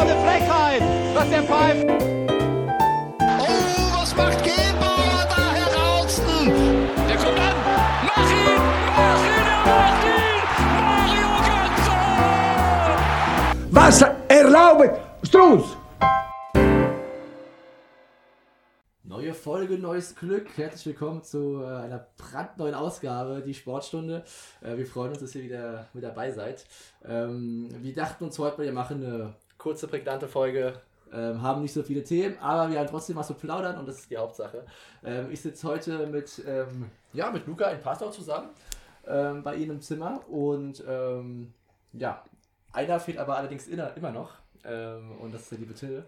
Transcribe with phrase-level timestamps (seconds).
[0.00, 0.82] doch eine Frechheit,
[1.14, 1.86] was der pfeift.
[3.38, 6.22] Oh, was macht Gebauer da heraus?
[7.08, 7.54] Der kommt an.
[8.06, 8.60] Mach ihn!
[8.96, 9.44] Mach ihn!
[9.46, 10.40] Er macht ihn!
[10.80, 11.96] Mario Götze!
[13.70, 15.64] Was erlaubt Strunz?
[19.02, 20.56] Neue Folge, neues Glück.
[20.56, 24.24] Herzlich willkommen zu äh, einer brandneuen Ausgabe, die Sportstunde.
[24.62, 26.64] Äh, wir freuen uns, dass ihr wieder mit dabei seid.
[27.04, 30.80] Ähm, wir dachten uns heute, wir machen eine kurze, prägnante Folge.
[31.12, 33.98] Ähm, haben nicht so viele Themen, aber wir haben trotzdem was zu plaudern und das
[33.98, 34.64] ist die Hauptsache.
[35.04, 38.50] Ähm, ich sitze heute mit, ähm, ja, mit Luca in Passau zusammen
[39.08, 41.52] ähm, bei Ihnen im Zimmer und ähm,
[41.92, 42.22] ja,
[42.72, 44.30] einer fehlt aber allerdings inner, immer noch
[44.64, 46.04] ähm, und das ist der liebe Till.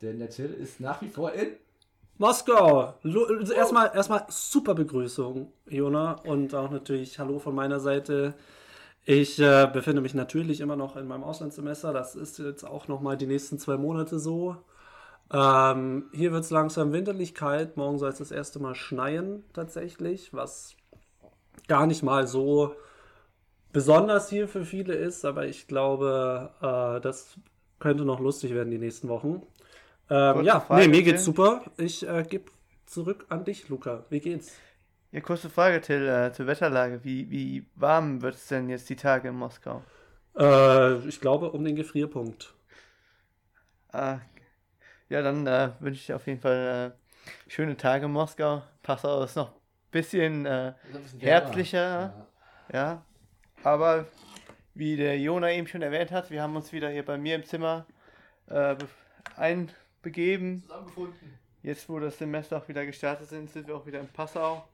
[0.00, 1.48] Denn der Till ist nach wie vor in
[2.16, 2.94] Moskau.
[3.04, 6.12] Also Erstmal, erstmal super Begrüßung, Jona.
[6.24, 8.34] Und auch natürlich Hallo von meiner Seite.
[9.10, 11.94] Ich äh, befinde mich natürlich immer noch in meinem Auslandssemester.
[11.94, 14.56] Das ist jetzt auch nochmal die nächsten zwei Monate so.
[15.32, 17.78] Ähm, hier wird es langsam winterlich kalt.
[17.78, 20.34] Morgen soll es das erste Mal schneien, tatsächlich.
[20.34, 20.76] Was
[21.68, 22.74] gar nicht mal so
[23.72, 25.24] besonders hier für viele ist.
[25.24, 27.38] Aber ich glaube, äh, das
[27.78, 29.40] könnte noch lustig werden die nächsten Wochen.
[30.10, 31.62] Ähm, ja, Frage, nee, mir geht's super.
[31.78, 32.50] Ich äh, gebe
[32.84, 34.04] zurück an dich, Luca.
[34.10, 34.52] Wie geht's?
[35.10, 37.02] Ja, kurze Frage, Till, äh, zur Wetterlage.
[37.02, 39.82] Wie, wie warm wird es denn jetzt die Tage in Moskau?
[40.38, 42.54] Äh, ich glaube um den Gefrierpunkt.
[43.90, 44.18] Ah,
[45.08, 48.62] ja, dann äh, wünsche ich auf jeden Fall äh, schöne Tage in Moskau.
[48.82, 52.26] Passau ist noch ein bisschen, äh, Ist ein bisschen Herbstlicher.
[52.70, 52.78] Ja.
[52.78, 53.02] ja.
[53.64, 54.04] Aber
[54.74, 57.44] wie der Jona eben schon erwähnt hat, wir haben uns wieder hier bei mir im
[57.44, 57.86] Zimmer
[58.48, 58.88] äh, be-
[59.36, 60.60] einbegeben.
[60.60, 61.38] Zusammengefunden.
[61.62, 64.68] Jetzt, wo das Semester auch wieder gestartet sind, sind wir auch wieder in Passau.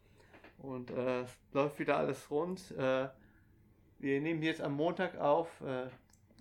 [0.67, 2.73] Und äh, es läuft wieder alles rund.
[2.79, 3.09] Äh,
[3.99, 5.61] wir nehmen jetzt am Montag auf.
[5.61, 5.89] Äh,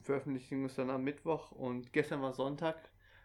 [0.04, 2.76] Veröffentlichung ist dann am Mittwoch und gestern war Sonntag.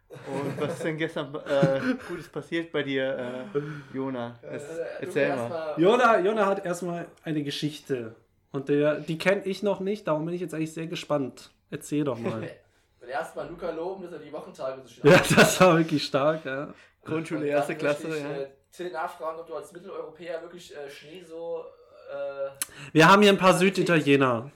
[0.08, 4.38] Und was ist denn gestern äh, Gutes passiert bei dir, äh, Jona?
[4.42, 4.64] Es,
[5.00, 5.74] erzähl mal.
[5.76, 8.14] Jona, Jona hat erstmal eine Geschichte.
[8.50, 11.50] Und der, die kenne ich noch nicht, darum bin ich jetzt eigentlich sehr gespannt.
[11.70, 12.40] Erzähl doch mal.
[13.00, 16.44] Will erstmal Luca loben, dass er die Wochentage so schön ja, das war wirklich stark,
[16.44, 16.72] ja.
[17.04, 18.46] Grundschule, Und erste Klasse, ich, ja.
[18.72, 21.64] Till nachfragen, ob du als Mitteleuropäer wirklich äh, Schnee so.
[22.12, 22.50] Äh,
[22.92, 24.50] Wir haben hier ein paar Süditaliener.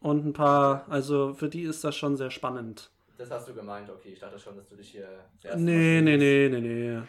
[0.00, 2.90] Und ein paar, also für die ist das schon sehr spannend.
[3.18, 4.10] das hast du gemeint, okay.
[4.12, 5.08] Ich dachte schon, dass du dich hier.
[5.56, 7.02] Nee, nee, nee, nee, nee.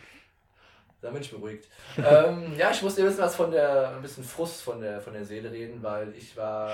[1.01, 1.67] Da bin ich beruhigt.
[1.97, 5.13] ähm, ja, ich musste ein bisschen was von der, ein bisschen Frust von der, von
[5.13, 6.71] der Seele reden, weil ich war.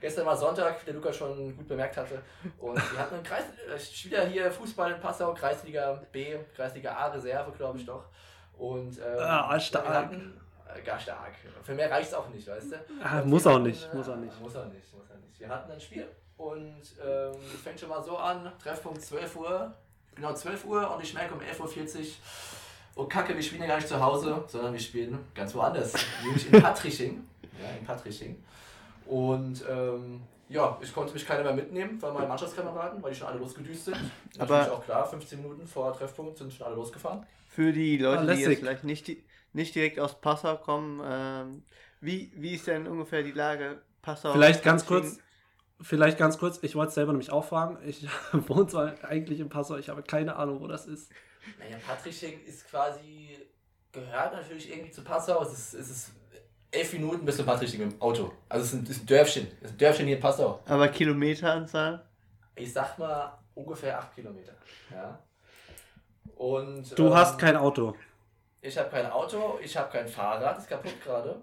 [0.00, 2.22] Gestern war Sonntag, wie der Luca schon gut bemerkt hatte.
[2.58, 6.36] Und wir hatten einen Kreis, äh, ich spiele ja hier Fußball in Passau, Kreisliga B,
[6.56, 8.04] Kreisliga A Reserve, glaube ich doch.
[8.60, 9.84] Und ähm, Ah, stark.
[9.86, 10.40] wir hatten,
[10.76, 11.32] äh, gar stark.
[11.62, 12.76] Für mehr reicht es auch nicht, weißt du?
[13.02, 14.40] Ah, muss auch hatten, nicht, muss auch nicht.
[14.40, 15.40] Muss auch nicht, muss auch nicht.
[15.40, 16.06] Wir hatten ein Spiel
[16.36, 19.72] und ähm, es fängt schon mal so an, Treffpunkt 12 Uhr,
[20.14, 22.04] genau 12 Uhr und ich merke um 11.40 Uhr,
[22.96, 26.52] oh Kacke, wir spielen ja gar nicht zu Hause, sondern wir spielen ganz woanders, nämlich
[26.52, 27.26] in Patriching.
[27.62, 28.44] Ja, in Patriching.
[29.06, 33.28] Und ähm, ja, ich konnte mich keiner mehr mitnehmen, weil meine Mannschaftskameraden, weil die schon
[33.28, 33.96] alle losgedüst sind.
[34.38, 37.24] Aber- Natürlich auch klar, 15 Minuten vor Treffpunkt sind schon alle losgefahren.
[37.48, 39.08] Für die Leute, Ah, die jetzt vielleicht nicht,
[39.52, 41.62] nicht direkt aus Passau kommen, ähm,
[42.00, 44.32] wie, wie ist denn ungefähr die Lage Passau?
[44.32, 45.18] Vielleicht ganz kurz,
[45.80, 47.78] vielleicht ganz kurz, ich wollte es selber nämlich auch fragen.
[47.86, 51.10] Ich wohne zwar eigentlich in Passau, ich habe keine Ahnung, wo das ist.
[51.58, 53.38] Naja, Patriching ist quasi,
[53.92, 55.42] gehört natürlich irgendwie zu Passau.
[55.42, 56.10] Es ist, es ist
[56.70, 58.32] elf Minuten bis zu Patriching im Auto.
[58.48, 59.46] Also es ist ein, ist ein Dörfchen.
[59.60, 60.60] Es ist ein Dörfchen hier in Passau.
[60.66, 62.04] Aber Kilometeranzahl?
[62.54, 64.52] Ich sag mal ungefähr acht Kilometer.
[64.90, 65.18] Ja.
[66.36, 67.94] Und, Du ähm, hast kein Auto.
[68.62, 71.40] Ich habe kein Auto, ich habe kein Fahrrad, ist kaputt gerade.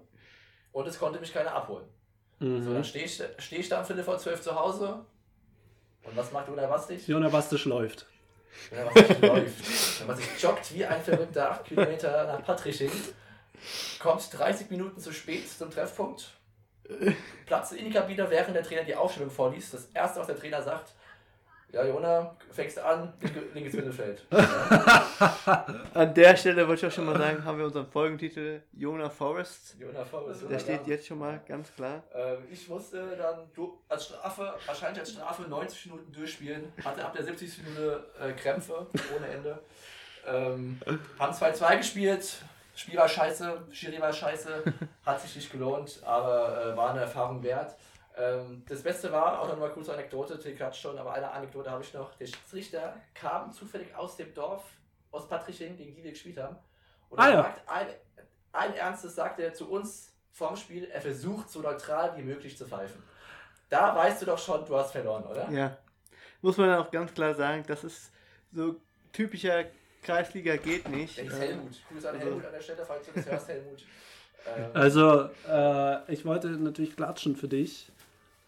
[0.71, 1.85] Und es konnte mich keiner abholen.
[2.39, 2.73] So, Mhm.
[2.75, 5.03] dann stehe ich, steh ich da um Viertel vor zwölf zu Hause.
[6.03, 7.07] Und was macht Una Bastig?
[7.07, 8.05] Jona Bastisch läuft.
[8.71, 10.07] Was nicht läuft.
[10.07, 12.91] Man sich joggt wie ein Verrückter 8 Kilometer nach Patriching,
[13.99, 16.29] kommt 30 Minuten zu spät zum Treffpunkt,
[17.45, 19.73] platzt in die Kabine, während der Trainer die Aufstellung vorliest.
[19.73, 20.93] Das erste, was der Trainer sagt,
[21.73, 24.25] ja, Jona, fängst an, linke- linkes Mittelfeld.
[25.93, 29.75] An der Stelle wollte ich auch schon mal sagen, haben wir unseren Folgentitel Jona Forest.
[29.77, 32.03] Jona Forrest, Der Jona steht jetzt schon mal ganz klar.
[32.13, 37.13] Ähm, ich musste dann du, als Strafe, wahrscheinlich als Strafe 90 Minuten durchspielen, hatte ab
[37.13, 37.63] der 70.
[37.63, 39.59] Minute äh, Krämpfe ohne Ende.
[40.25, 40.79] Ähm,
[41.19, 42.37] haben 2-2 gespielt,
[42.77, 44.63] Spiel war scheiße, Schiri war scheiße,
[45.05, 47.75] hat sich nicht gelohnt, aber äh, war eine Erfahrung wert.
[48.15, 51.69] Ähm, das Beste war, auch noch mal kurze Anekdote, Till quatscht schon, aber eine Anekdote
[51.71, 52.13] habe ich noch.
[52.15, 54.63] Der Schiedsrichter kam zufällig aus dem Dorf,
[55.11, 56.55] aus Patriching, gegen die wir gespielt haben.
[57.09, 57.43] Und Ah, er ja.
[57.43, 57.87] sagt, ein,
[58.53, 62.67] ein Ernstes sagt er zu uns vorm Spiel, er versucht so neutral wie möglich zu
[62.67, 63.01] pfeifen.
[63.69, 65.49] Da weißt du doch schon, du hast verloren, oder?
[65.49, 65.77] Ja.
[66.41, 68.11] muss man auch ganz klar sagen, das ist
[68.53, 68.75] so
[69.11, 69.65] typischer
[70.07, 71.17] Kreisliga geht nicht.
[71.17, 71.71] Der ist Helmut.
[71.91, 73.83] Grüße an Also- Helmut an der Stelle, falls du das hörst, Helmut.
[74.55, 77.89] Ähm, Also, äh, ich wollte natürlich klatschen für dich,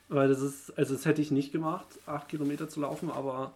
[0.08, 3.52] weil das ist, also das hätte ich nicht gemacht, acht Kilometer zu laufen, aber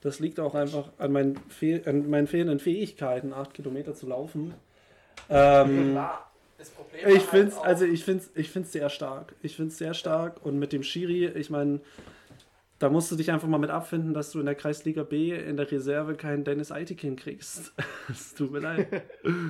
[0.00, 4.54] das liegt auch einfach an meinen, Fehl, an meinen fehlenden Fähigkeiten, acht Kilometer zu laufen.
[5.28, 9.34] Ähm, war das Problem ich halt finde es also ich find's, ich find's sehr stark.
[9.42, 11.80] Ich finde es sehr stark und mit dem Schiri, ich meine,
[12.80, 15.56] da musst du dich einfach mal mit abfinden, dass du in der Kreisliga B in
[15.58, 17.72] der Reserve keinen Dennis Eitikin kriegst.
[18.08, 18.88] Es tut mir leid.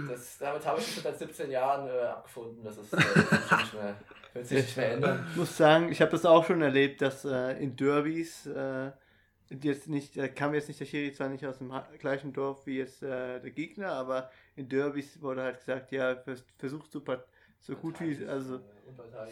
[0.09, 2.63] Das, damit habe ich mich schon seit 17 Jahren äh, abgefunden.
[2.63, 3.97] Das ist, äh, wird sich nicht mehr,
[4.35, 5.27] wird sich nicht mehr ändern.
[5.31, 8.91] Ich muss sagen, ich habe das auch schon erlebt, dass äh, in Derbys, äh,
[9.49, 12.79] jetzt nicht, da kam jetzt nicht der Schiri zwar nicht aus dem gleichen Dorf wie
[12.79, 17.27] jetzt äh, der Gegner, aber in Derbys wurde halt gesagt, ja, vers versuchst du part-
[17.63, 18.61] so gut wie, also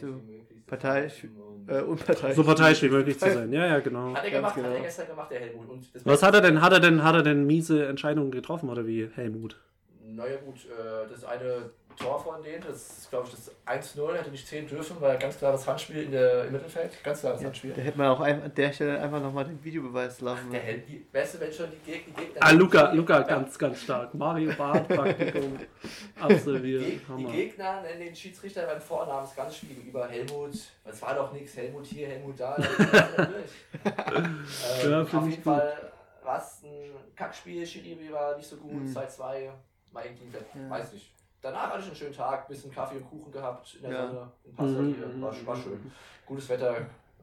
[0.01, 0.49] so wie möglich.
[0.49, 1.25] zu parteiisch,
[1.67, 2.37] äh, unparteiisch.
[2.37, 3.53] So parteiisch wie möglich zu sein.
[3.53, 4.15] Ja, ja, genau.
[4.15, 4.75] Hat er gemacht, hat genau.
[4.75, 5.69] er gestern gemacht, der Helmut.
[5.69, 6.61] Und das Was hat er denn?
[6.61, 9.61] Hat er denn, hat er denn miese Entscheidungen getroffen oder wie Helmut?
[10.03, 14.31] Naja gut, äh, das eine Tor von denen, das ist glaube ich das 1-0, hätte
[14.31, 17.73] nicht zählen dürfen, weil ganz klares Handspiel in der, im Mittelfeld, ganz klares Handspiel.
[17.75, 20.89] Da hätte man auch ein, an der Stelle einfach nochmal den Videobeweis laufen Der hält
[20.89, 22.41] die beste, wenn schon die, Geg die Gegner.
[22.43, 24.15] Ah, Luca, die, Luca ja, ganz, ganz stark.
[24.15, 25.59] Mario Barth Praktikum
[26.21, 26.85] absolviert.
[26.85, 27.25] Die, die.
[27.25, 29.87] Gegner nennen den Schiedsrichter beim Vornamen, ist ganz schwierig.
[29.87, 30.53] Über Helmut,
[30.85, 32.57] es war doch nichts, Helmut hier, Helmut da.
[32.59, 33.51] natürlich.
[34.15, 34.45] ähm,
[34.91, 35.43] Ja, auf jeden gut.
[35.45, 35.93] Fall
[36.23, 38.97] war es ein Kackspiel, Schiribi war nicht so gut, Mhm.
[38.97, 39.49] 2-2,
[39.93, 40.71] war irgendwie, Ja.
[40.71, 41.13] weiß nicht.
[41.41, 44.07] Danach hatte ich einen schönen Tag, bisschen Kaffee und Kuchen gehabt in der Ja.
[44.09, 45.63] Sonne, in Passau Mhm, hier, mhm, war, war mhm.
[45.63, 45.93] schön.
[46.27, 46.77] Gutes Wetter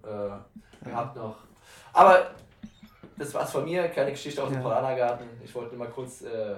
[0.03, 1.35] äh, gehabt noch.
[1.93, 2.31] Aber
[3.17, 4.61] das war's von mir, keine Geschichte aus dem Ja.
[4.63, 5.27] Polanergarten.
[5.43, 6.55] Ich wollte nur mal kurz äh,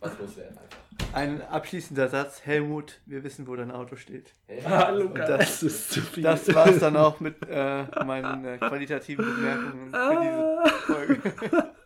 [0.00, 0.78] was loswerden einfach.
[1.14, 4.34] Ein abschließender Satz, Helmut, wir wissen, wo dein Auto steht.
[4.66, 6.22] Ah, Luca, Das- das ist zu viel.
[6.22, 11.72] Das war es dann auch mit äh, meinen äh, qualitativen Bemerkungen für diese Folge.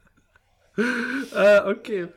[0.76, 2.08] äh, okay.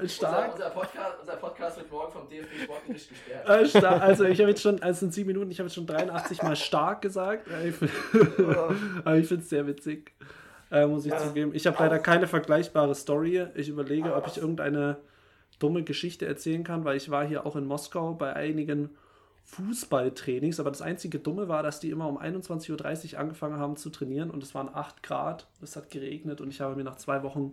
[0.00, 0.52] Unser, Stark.
[0.54, 3.48] unser, Podcast, unser Podcast wird morgen vom DFB Sportgericht gesperrt.
[3.48, 4.02] Äh, stark.
[4.02, 6.56] Also ich habe jetzt schon, also in sieben Minuten, ich habe jetzt schon 83 Mal
[6.56, 7.48] stark gesagt.
[7.48, 7.90] Äh, Ich find-
[9.04, 10.12] Aber ich finde es sehr witzig.
[10.70, 11.18] Äh, muss ich Ja.
[11.18, 11.52] zugeben.
[11.54, 13.46] Ich habe leider keine vergleichbare Story.
[13.54, 14.96] Ich überlege, ob ich irgendeine
[15.58, 18.90] dumme Geschichte erzählen kann, weil ich war hier auch in Moskau bei einigen
[19.44, 23.90] Fußballtrainings, aber das einzige Dumme war, dass die immer um 21.30 Uhr angefangen haben zu
[23.90, 27.22] trainieren und es waren 8 Grad, es hat geregnet und ich habe mir nach zwei
[27.22, 27.52] Wochen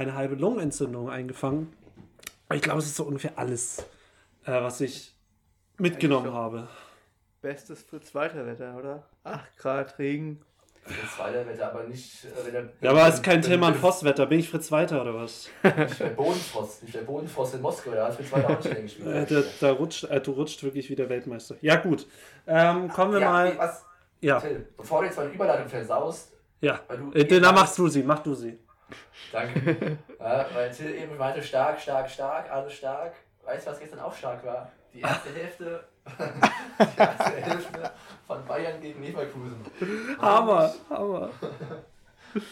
[0.00, 1.72] eine halbe Lungenentzündung eingefangen.
[2.52, 3.80] Ich glaube, es ist so ungefähr alles,
[4.44, 5.14] äh, was ich
[5.78, 6.68] mitgenommen habe.
[7.42, 9.02] Bestes Fritz-Walter-Wetter, oder?
[9.24, 10.40] 8 Grad, Regen.
[10.86, 12.24] Das zweite Wetter, aber nicht.
[12.24, 14.26] Äh, wenn der, Ja, aber es ist kein Tillmann wenn- Voss-Wetter.
[14.26, 15.48] Bin ich Fritz Weiter oder was?
[15.62, 19.06] Nicht der Bodenfrost, nicht der Bodenfrost in Moskau, da hat Fritz weiter auch nicht gespielt.
[19.06, 21.56] Äh, da, da rutscht, äh, du rutscht wirklich wieder Weltmeister.
[21.60, 22.06] Ja, gut.
[22.46, 23.50] Ähm, kommen wir ja, mal.
[23.52, 23.84] nee, was,
[24.20, 26.32] Ja, Till, bevor du jetzt meine Überleitung versaust,
[26.62, 26.80] ja.
[26.88, 27.12] weil du.
[27.12, 28.58] Äh, dann machst du sie, mach du sie.
[29.32, 29.98] Danke.
[30.18, 33.14] ja, weil Till eben meinte, stark, stark, stark, alles stark.
[33.44, 34.70] Weißt du, was gestern auch stark war?
[34.92, 35.84] Die erste Hälfte.
[36.18, 37.90] die erste Hälfte
[38.26, 39.64] von Bayern gegen Leverkusen.
[40.20, 41.30] Hammer, Hammer.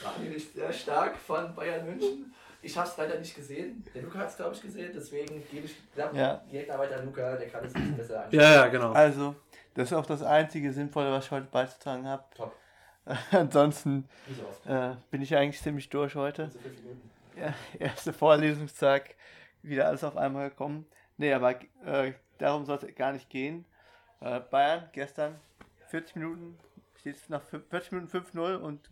[0.03, 2.35] War nämlich sehr stark von Bayern München.
[2.61, 3.85] Ich habe es leider nicht gesehen.
[3.95, 4.91] Der Luca hat es, glaube ich, gesehen.
[4.95, 6.43] Deswegen gebe ich knapp Ja.
[6.51, 7.37] direkt weiter an Luca.
[7.37, 8.41] Der kann es ein bisschen besser einschätzen.
[8.41, 8.93] Ja, ja, genau.
[8.93, 9.37] Also,
[9.75, 12.25] das ist auch das einzige Sinnvolle, was ich heute beizutragen habe.
[12.37, 12.57] Top.
[13.33, 14.09] Ansonsten
[14.67, 16.51] äh, bin ich eigentlich ziemlich durch heute.
[16.51, 17.11] So fünf Minuten.
[17.39, 19.15] Ja, erster Vorlesungstag,
[19.63, 20.87] wieder alles auf einmal gekommen.
[21.17, 23.65] Nee, aber äh, darum soll es gar nicht gehen.
[24.21, 25.37] Äh, Bayern gestern
[25.89, 26.59] 40 Minuten,
[27.01, 28.91] steht es nach fün- 40 Minuten 5-0 und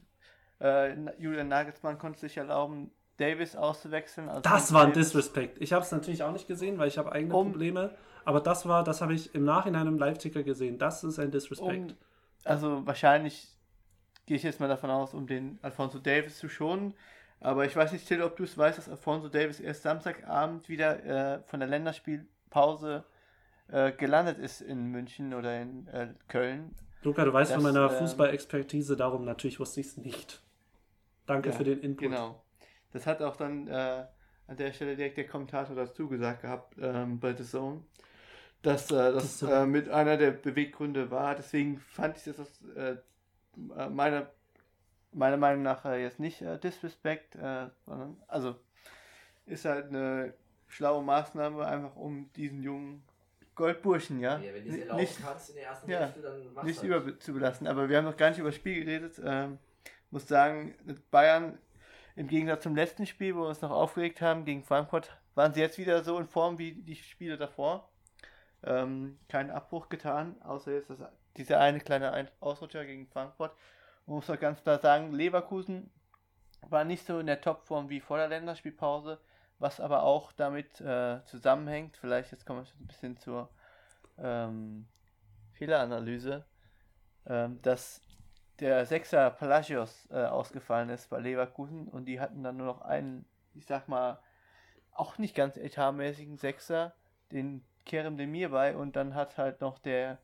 [0.61, 4.29] äh, Julian Nagelsmann konnte sich erlauben, Davis auszuwechseln.
[4.29, 5.61] Also Das war ein Davis- Disrespect.
[5.61, 7.95] Ich habe es natürlich auch nicht gesehen, weil ich habe eigene Um- Probleme.
[8.25, 10.79] Aber das war, das habe ich im Nachhinein im Live-Ticker gesehen.
[10.79, 11.93] Das ist ein Disrespect.
[11.93, 11.97] Um,
[12.45, 13.56] also wahrscheinlich
[14.27, 16.95] gehe ich jetzt mal davon aus, um den Alfonso Davis zu schonen.
[17.41, 21.05] Aber ich weiß nicht, Till, ob du es weißt, dass Alfonso Davis erst Samstagabend wieder
[21.05, 23.05] äh, von der Länderspielpause
[23.69, 26.75] äh, gelandet ist in München oder in äh, Köln.
[27.03, 30.43] Luca, du weißt von Das, meiner ähm, Fußballexpertise, darum natürlich wusste ich es nicht.
[31.27, 32.09] Danke Ja, für den Input.
[32.09, 32.43] Genau.
[32.93, 34.05] Das hat auch dann äh,
[34.47, 37.83] an der Stelle direkt der Kommentator dazu gesagt gehabt ähm, bei The Zone,
[38.63, 41.35] dass äh, das äh, mit einer der Beweggründe war.
[41.35, 42.63] Deswegen fand ich das
[43.77, 44.31] äh, meiner,
[45.13, 48.57] meiner Meinung nach äh, jetzt nicht äh, Disrespect, äh, sondern also
[49.47, 50.35] ist halt eine
[50.69, 53.03] schlaue Maßnahme, einfach um diesen jungen
[53.55, 56.53] Goldburschen, ja, Ja, wenn du es erlauben nicht, kannst in der ersten ja, Hälfte, dann
[56.53, 56.89] mach's nicht halt.
[56.89, 57.67] über zu belassen.
[57.67, 59.21] Aber wir haben noch gar nicht über das Spiel geredet.
[59.25, 59.59] Ähm,
[60.11, 61.59] muss sagen, mit Bayern
[62.17, 65.61] im Gegensatz zum letzten Spiel, wo wir uns noch aufgeregt haben gegen Frankfurt, waren sie
[65.61, 67.89] jetzt wieder so in Form wie die Spiele davor.
[68.67, 70.99] Ähm, keinen Abbruch getan, außer jetzt das,
[71.37, 73.53] dieser eine kleine Ein- Ausrutscher gegen Frankfurt.
[74.07, 75.89] Man muss auch ganz klar sagen, Leverkusen
[76.63, 79.21] war nicht so in der Topform wie vor der Länderspielpause,
[79.61, 81.97] was aber auch damit äh, zusammenhängt.
[81.97, 83.51] Vielleicht jetzt kommen wir ein bisschen zur
[84.19, 84.89] ähm,
[85.53, 86.45] Fehleranalyse,
[87.27, 88.03] ähm, dass
[88.59, 93.27] der Sechser Palacios äh, ausgefallen ist bei Leverkusen und die hatten dann nur noch einen,
[93.55, 94.19] ich sag mal,
[94.93, 96.95] auch nicht ganz etatmäßigen Sechser,
[97.31, 100.19] den Kerem Demir bei und dann hat halt noch der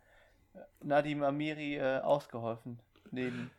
[0.55, 2.79] äh, Nadim Amiri äh, ausgeholfen
[3.11, 3.51] neben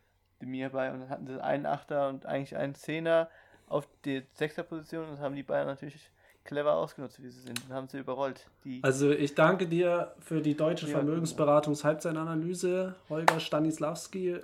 [0.41, 3.29] Demir bei und dann hatten sie einen Achter und eigentlich einen Zehner
[3.67, 6.11] auf die Sechserposition und haben die Bayern natürlich
[6.43, 8.47] clever ausgenutzt, wie sie sind und haben sie überrollt.
[8.65, 10.97] Die Also ich danke dir für die deutsche Ja.
[10.97, 14.41] Vermögensberatungs-Halbzeitanalyse, Holger Stanislawski.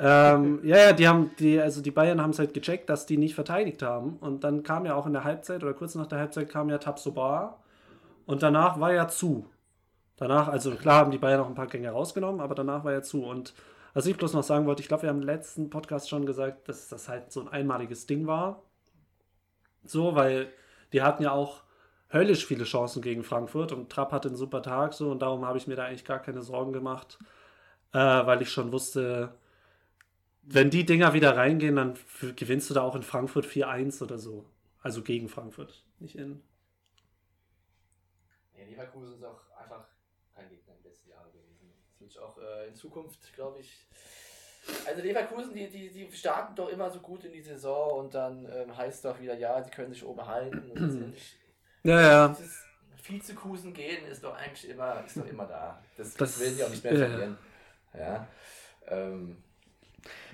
[0.00, 3.16] Ähm, ja, ja, die haben die, also die Bayern haben es halt gecheckt, dass die
[3.16, 4.16] nicht verteidigt haben.
[4.20, 6.78] Und dann kam ja auch in der Halbzeit oder kurz nach der Halbzeit kam ja
[6.78, 7.58] Tabsoba
[8.28, 9.46] und danach war ja zu.
[10.16, 13.00] Danach, also klar haben die Bayern noch ein paar Gänge rausgenommen, aber danach war ja
[13.00, 13.24] zu.
[13.24, 13.54] Und
[13.94, 16.68] was ich bloß noch sagen wollte, ich glaube, wir haben im letzten Podcast schon gesagt,
[16.68, 18.62] dass das halt so ein einmaliges Ding war.
[19.82, 20.52] So, weil
[20.92, 21.62] die hatten ja auch
[22.12, 25.56] höllisch viele Chancen gegen Frankfurt und Trapp hatte einen super Tag so und darum habe
[25.56, 27.18] ich mir da eigentlich gar keine Sorgen gemacht,
[27.94, 29.32] äh, weil ich schon wusste,
[30.42, 31.94] wenn die Dinger wieder reingehen, dann
[32.36, 34.44] gewinnst du da auch in Frankfurt 4-1 oder so.
[34.82, 36.42] Also gegen Frankfurt, nicht in.
[38.58, 39.86] Ja, Leverkusen ist auch einfach
[40.34, 41.72] kein Gegner im letzten Jahr gewesen.
[41.90, 43.86] Das wird auch äh, in Zukunft, glaube ich.
[44.86, 48.46] Also Leverkusen, die, die, die starten doch immer so gut in die Saison und dann
[48.52, 50.70] ähm, heißt doch wieder, ja, sie können sich oben halten.
[50.72, 51.14] Und
[51.84, 52.36] Ja, ja.
[53.02, 55.82] Vizekusen gehen ist doch eigentlich immer, ist doch immer da.
[55.96, 56.98] Das, Das- will sie auch nicht mehr ja.
[57.08, 57.38] verlieren.
[57.94, 58.28] Ja.
[58.88, 59.42] Ähm,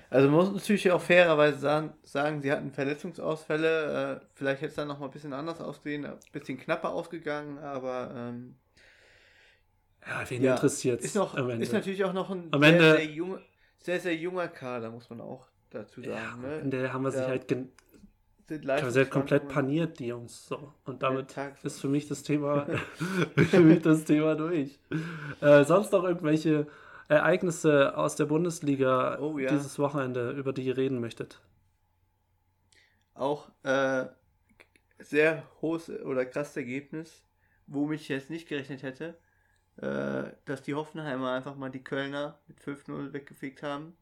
[0.09, 4.21] Also man muss natürlich auch fairerweise sagen, sagen sie hatten Verletzungsausfälle.
[4.21, 8.11] Äh, vielleicht hätte es dann nochmal ein bisschen anders ausgesehen, ein bisschen knapper ausgegangen, aber
[8.15, 8.55] ähm,
[10.07, 13.05] Ja, wen ja, interessiert ist, noch, ist natürlich auch noch ein Am sehr, Ende- sehr,
[13.05, 13.41] junger,
[13.79, 16.33] sehr, sehr junger Kader, muss man auch dazu ja, sagen.
[16.33, 16.61] am ne?
[16.61, 17.69] Ende haben wir sich Ja, halt gen
[18.47, 20.45] sind halt komplett paniert, die Jungs.
[20.47, 20.73] So.
[20.85, 22.65] Und damit Tag- ist für mich das Thema,
[23.35, 24.79] für mich das Thema durch.
[25.41, 26.67] Äh, sonst noch irgendwelche
[27.07, 29.49] Ereignisse aus der Bundesliga Oh, ja.
[29.49, 31.41] dieses Wochenende, über die ihr reden möchtet?
[33.13, 34.05] Auch äh,
[34.99, 37.23] sehr hohes oder krasses Ergebnis,
[37.67, 39.17] womit ich jetzt nicht gerechnet hätte,
[39.77, 43.95] äh, dass die Hoffenheimer einfach mal die Kölner mit 5-0 weggefegt haben.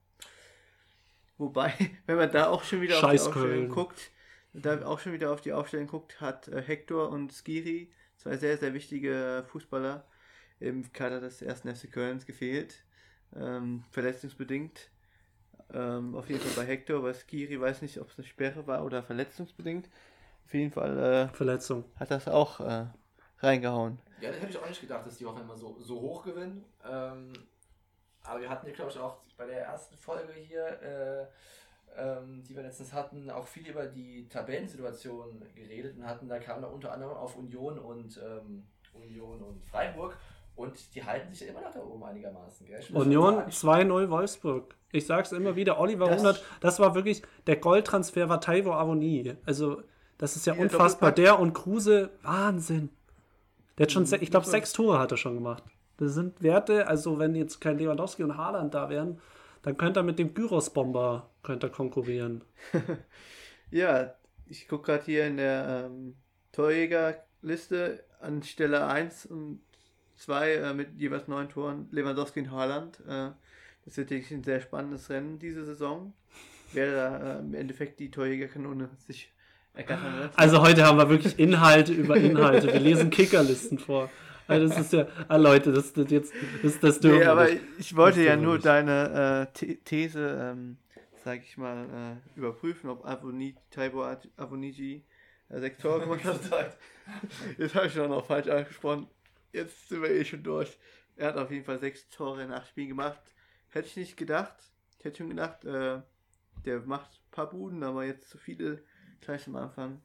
[1.37, 1.73] Wobei,
[2.05, 3.69] wenn man da auch schon wieder auf Scheiß die Aufstellung Köln.
[3.69, 4.11] guckt,
[4.53, 8.57] da auch schon wieder auf die Aufstellung guckt, hat äh, Hector und Skiri, zwei sehr,
[8.57, 10.05] sehr wichtige Fußballer,
[10.59, 12.83] im Kader des ersten FC Kölns gefehlt.
[13.35, 14.89] Ähm, verletzungsbedingt.
[15.73, 18.85] Ähm, auf jeden Fall bei Hector, bei Skiri weiß nicht, ob es eine Sperre war
[18.85, 19.89] oder verletzungsbedingt.
[20.45, 21.85] Auf jeden Fall äh, Verletzung.
[21.95, 22.85] hat das auch äh,
[23.39, 23.97] reingehauen.
[24.21, 26.63] Ja, das hätte ich auch nicht gedacht, dass die auf einmal so, so hoch gewinnen.
[26.85, 27.33] Ähm,
[28.23, 31.25] aber wir hatten ja, glaube ich, auch bei der ersten Folge hier, äh,
[31.97, 36.61] ähm, die wir letztens hatten, auch viel über die Tabellensituation geredet und hatten, da kam
[36.61, 40.17] da unter anderem auf Union und ähm, Union und Freiburg
[40.55, 42.67] und die halten sich ja immer noch da oben einigermaßen.
[42.67, 42.79] Gell?
[42.93, 44.75] Union schon sagen, 2-0 Wolfsburg.
[44.91, 49.35] Ich sag's immer wieder, Oliver Das- 100, das war wirklich, der Goldtransfer war Taiwo Avoni.
[49.45, 49.81] Also,
[50.19, 51.11] das ist ja unfassbar.
[51.11, 52.89] Der und Kruse, Wahnsinn.
[53.77, 55.63] Der hat schon, se- ich glaube, sechs Tore hat er schon gemacht.
[55.97, 59.19] Das sind Werte, also wenn jetzt kein Lewandowski und Haaland da wären,
[59.63, 62.43] dann könnte er mit dem Gyros-Bomber könnte er konkurrieren.
[63.71, 64.13] Ja,
[64.45, 66.15] ich gucke gerade hier in der ähm,
[66.51, 69.61] Torjägerliste an Stelle 1 und
[70.17, 72.99] 2 äh, mit jeweils neun Toren Lewandowski und Haaland.
[73.07, 73.29] Äh,
[73.85, 76.13] das wird wirklich ein sehr spannendes Rennen diese Saison.
[76.71, 79.31] Wer da äh, im Endeffekt die Torjägerkanone sich
[79.73, 80.31] ergattern wird.
[80.35, 82.67] Also heute haben wir wirklich Inhalte über Inhalte.
[82.71, 84.09] Wir lesen Kickerlisten vor.
[84.47, 87.61] Also das ist ja, ah Leute, das, das jetzt, das, das dürfen Nee, aber nicht.
[87.79, 88.65] ich wollte ja nur nicht.
[88.65, 90.77] deine äh, The- These, ähm,
[91.23, 91.85] sag ich mal,
[92.35, 94.03] äh, überprüfen, ob Avoni, Taibo
[94.37, 95.03] Avoniji
[95.49, 96.41] äh, sechs Tore gemacht hat.
[97.57, 99.07] Jetzt habe ich schon noch falsch angesprochen.
[99.53, 100.77] Jetzt sind wir eh schon durch.
[101.15, 103.21] Er hat auf jeden Fall sechs Tore in acht Spielen gemacht.
[103.69, 104.55] Hätte ich nicht gedacht.
[104.99, 106.01] Ich hätte schon gedacht, äh,
[106.65, 108.83] der macht ein paar Buden, aber jetzt zu viele
[109.21, 110.01] gleich am Anfang.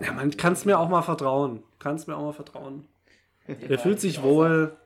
[0.00, 1.62] Ja, man kann es mir auch mal vertrauen.
[1.78, 2.88] Kann es mir auch mal vertrauen.
[3.46, 4.76] Der fühlt sich wohl.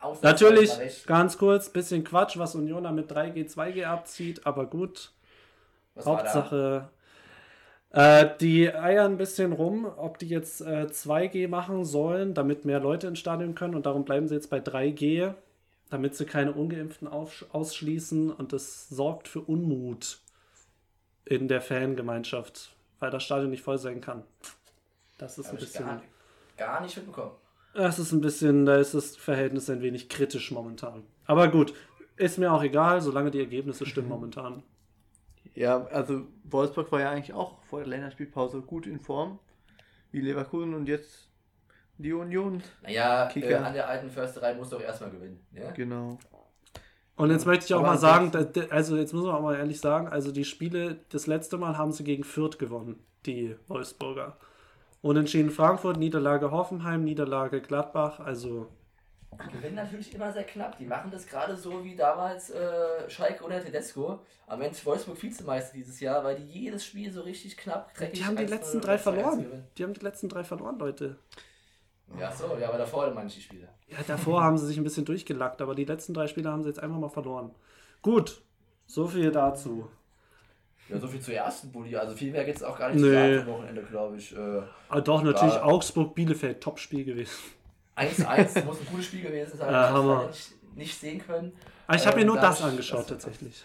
[0.00, 5.12] außer- Natürlich, ganz kurz, bisschen Quatsch, was Union da mit 3G, 2G abzieht, aber gut.
[5.94, 6.22] Was war da?
[6.34, 6.90] Hauptsache,
[7.94, 12.80] äh, die eiern ein bisschen rum, ob die jetzt äh, 2G machen sollen, damit mehr
[12.80, 15.32] Leute ins Stadion können und darum bleiben sie jetzt bei 3G,
[15.90, 20.18] damit sie keine Ungeimpften ausschließen und das sorgt für Unmut
[21.24, 24.24] in der Fangemeinschaft, weil das Stadion nicht voll sein kann.
[25.18, 25.86] Das ist Hab ein bisschen.
[25.86, 26.02] gar,
[26.56, 27.30] gar nicht mitbekommen.
[27.74, 31.04] Das ist ein bisschen, da ist das Verhältnis ein wenig kritisch momentan.
[31.26, 31.72] Aber gut,
[32.16, 34.64] ist mir auch egal, solange die Ergebnisse stimmen momentan.
[35.54, 39.38] Ja, also Wolfsburg war ja eigentlich auch vor der Länderspielpause gut in Form,
[40.10, 41.28] wie Leverkusen und jetzt
[41.98, 42.62] die Union.
[42.82, 43.50] Naja, Kicker.
[43.50, 45.44] äh, an der alten Försterei muss doch erstmal gewinnen.
[45.52, 45.70] Ja?
[45.70, 46.18] Genau.
[47.16, 49.36] Und jetzt möchte ich auch Aber mal sagen, ansonsten- da- da- also jetzt muss man
[49.36, 52.98] auch mal ehrlich sagen, also die Spiele, das letzte Mal haben sie gegen Fürth gewonnen,
[53.24, 54.36] die Wolfsburger.
[55.02, 58.66] Unentschieden Frankfurt, Niederlage Hoffenheim, Niederlage Gladbach, also
[59.46, 60.78] Die gewinnen natürlich immer sehr knapp.
[60.78, 64.20] Die machen das gerade so wie damals äh, Schalke oder Tedesco.
[64.46, 68.24] Am Ende Wolfsburg Vizemeister dieses Jahr, weil die jedes Spiel so richtig knapp dreckig die
[68.24, 69.64] haben die 1-0 letzten drei 2-1 verloren.
[69.76, 71.16] Die haben die letzten drei verloren, Leute.
[72.18, 73.68] Ja, so, ja, aber davor manche Spiele.
[73.88, 76.68] Ja, davor haben sie sich ein bisschen durchgelackt, aber die letzten drei Spiele haben sie
[76.68, 77.50] jetzt einfach mal verloren.
[78.02, 78.42] Gut,
[78.86, 79.88] so viel dazu.
[80.88, 81.96] Ja, so viel zur ersten Bulli.
[81.96, 83.36] Also viel mehr gibt es auch gar nicht Nee.
[83.36, 84.36] zu am Wochenende, glaube ich.
[84.36, 85.54] Äh, Aber doch, natürlich.
[85.56, 87.32] Augsburg-Bielefeld, Top-Spiel gewesen.
[87.96, 89.72] 1-1 muss ein gutes Spiel gewesen sein.
[89.72, 91.52] Ja, ich leider nicht, nicht sehen können.
[91.86, 93.64] Aber ich habe mir Ähm, nur da das angeschaut, das- tatsächlich.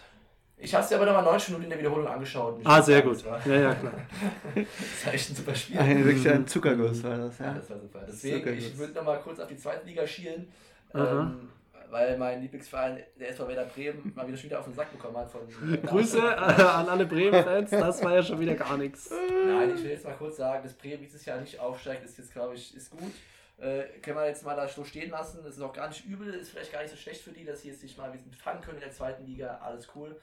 [0.62, 2.60] Ich habe es mir aber nochmal 90 Minuten in der Wiederholung angeschaut.
[2.64, 3.24] Ah, sehr gut.
[3.46, 3.92] Ja, ja, klar.
[4.54, 5.78] das war echt ein super Spiel.
[5.78, 7.54] Ein, wirklich ein Zuckerguss war das, Ja, ja.
[7.54, 8.00] das war super.
[8.06, 10.52] Deswegen, ich würde nochmal kurz auf die zweite Liga schielen.
[10.94, 11.48] Ähm,
[11.88, 15.16] weil mein Lieblingsverein, der SV Werder Bremen, mal wieder schon wieder auf den Sack bekommen
[15.16, 15.40] hat von.
[15.82, 19.10] Grüße äh, an alle Bremen-Fans, das war ja schon wieder gar nichts.
[19.46, 22.32] Nein, ich will jetzt mal kurz sagen, dass Bremen dieses Jahr nicht aufsteigt, ist jetzt,
[22.32, 23.12] glaube ich, ist gut.
[23.60, 25.40] Äh, können wir jetzt mal da so stehen lassen.
[25.44, 27.60] Das ist auch gar nicht übel, ist vielleicht gar nicht so schlecht für die, dass
[27.60, 29.60] sie jetzt sich mal ein bisschen fangen können in der zweiten Liga.
[29.62, 30.16] Alles cool.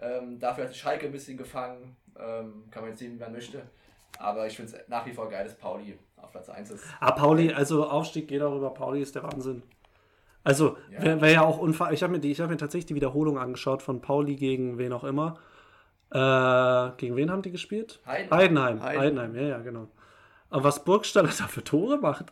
[0.00, 1.96] Ähm, dafür hat sich Schalke ein bisschen gefangen.
[2.18, 3.62] Ähm, kann man jetzt sehen, wie man möchte.
[4.18, 6.84] Aber ich finde es nach wie vor geil, dass Pauli auf Platz 1 ist.
[7.00, 9.62] Ah, Pauli, also Aufstieg geht auch über Pauli, ist der Wahnsinn.
[10.44, 11.02] Also, Ja.
[11.02, 11.92] wäre wär ja auch unfair.
[11.92, 14.92] Ich habe mir, die- ich hab mir tatsächlich die Wiederholung angeschaut von Pauli gegen wen
[14.92, 15.38] auch immer.
[16.10, 18.00] Äh, gegen wen haben die gespielt?
[18.06, 18.38] Heidenheim.
[18.38, 18.82] Heidenheim.
[18.82, 19.00] Heidenheim.
[19.00, 19.88] Heidenheim, ja, ja, genau.
[20.52, 22.26] Aber was Burgstaller da für Tore macht?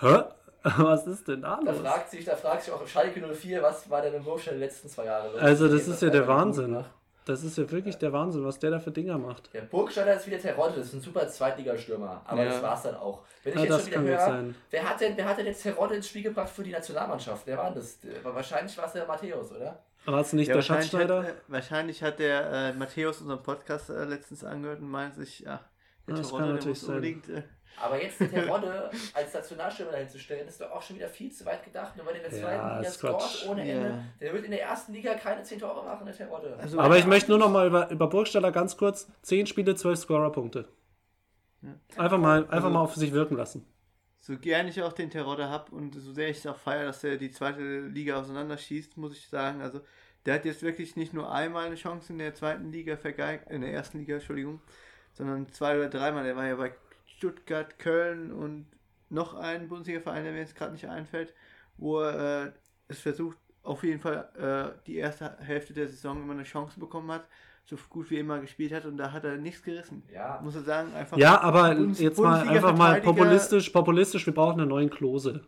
[0.00, 0.22] Hä?
[0.64, 1.80] Was ist denn da Da los?
[1.80, 4.88] fragt sich, da fragt sich auch Schalke 04, was war denn im Wurfstall die letzten
[4.88, 5.40] zwei Jahre los?
[5.40, 6.70] Also, das Geht ist ja der Wahnsinn.
[6.72, 6.86] nach.
[7.24, 9.52] Das ist ja wirklich der Wahnsinn, was der da für Dinger macht.
[9.54, 12.22] Der Burgstaller ist wieder Terodde, das ist ein super Zweitligastürmer.
[12.24, 12.48] Aber Ja.
[12.50, 13.22] das war's dann auch.
[13.44, 14.54] Wenn ich Ja, jetzt das schon wieder höre, sein.
[14.70, 17.42] wer hat denn, wer hat denn jetzt Terodde ins Spiel gebracht für die Nationalmannschaft?
[17.46, 17.98] Wer war das?
[18.00, 19.78] Der- Wahrscheinlich war es der Matthäus, oder?
[20.04, 21.24] War es nicht Ja, der Schatzschneider?
[21.28, 25.44] äh, wahrscheinlich hat der äh, Matthäus unseren Podcast äh, letztens angehört und meint sich,
[26.06, 26.96] ja, Das kann natürlich sein.
[26.96, 27.28] unbedingt.
[27.28, 27.42] Äh,
[27.80, 31.32] Aber jetzt den Terodde als Nationalstürmer dahin zu stellen, ist doch auch schon wieder viel
[31.32, 31.96] zu weit gedacht.
[31.96, 33.22] Nur weil der in der Ja, zweiten Liga ist Quatsch.
[33.22, 33.88] scoret ohne Ende.
[33.88, 34.04] Ja.
[34.20, 36.56] Der wird in der ersten Liga keine 10 Tore machen, der Terodde.
[36.58, 39.98] also, Aber ich möchte nur noch mal über, über Burgstaller ganz kurz 10 Spiele, 12
[40.00, 40.68] Scorerpunkte.
[41.96, 43.64] Einfach mal, einfach mal auf sich wirken lassen.
[44.20, 47.04] so gern ich auch den Terodde habe und so sehr ich es auch feiere, dass
[47.04, 49.80] er die zweite Liga auseinanderschießt, muss ich sagen, also
[50.26, 53.60] der hat jetzt wirklich nicht nur einmal eine Chance in der zweiten Liga vergeigt, in
[53.60, 54.60] der ersten Liga, Entschuldigung,
[55.12, 56.24] sondern zwei oder dreimal.
[56.24, 56.72] Der war ja bei
[57.06, 58.66] Stuttgart, Köln und
[59.10, 61.34] noch einen Bundesliga-Verein, der mir jetzt gerade nicht einfällt,
[61.76, 62.52] wo er äh,
[62.88, 64.28] es versucht, auf jeden Fall
[64.74, 67.26] äh, die erste Hälfte der Saison immer eine Chance bekommen hat,
[67.64, 70.02] so gut wie immer gespielt hat und da hat er nichts gerissen.
[70.12, 70.40] Ja.
[70.42, 71.16] Muss er sagen, einfach.
[71.16, 75.42] Ja, aber Bundes- jetzt mal einfach mal populistisch, populistisch, wir brauchen einen neuen Klose.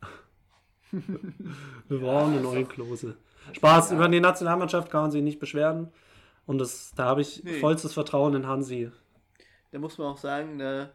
[0.90, 3.16] wir brauchen einen neuen Klose.
[3.52, 5.92] Spaß, über die Nationalmannschaft kann man sich nicht beschweren.
[6.46, 7.54] Und das, da habe ich Nee.
[7.60, 8.90] vollstes Vertrauen in Hansi.
[9.74, 10.92] Da muss man auch sagen, da,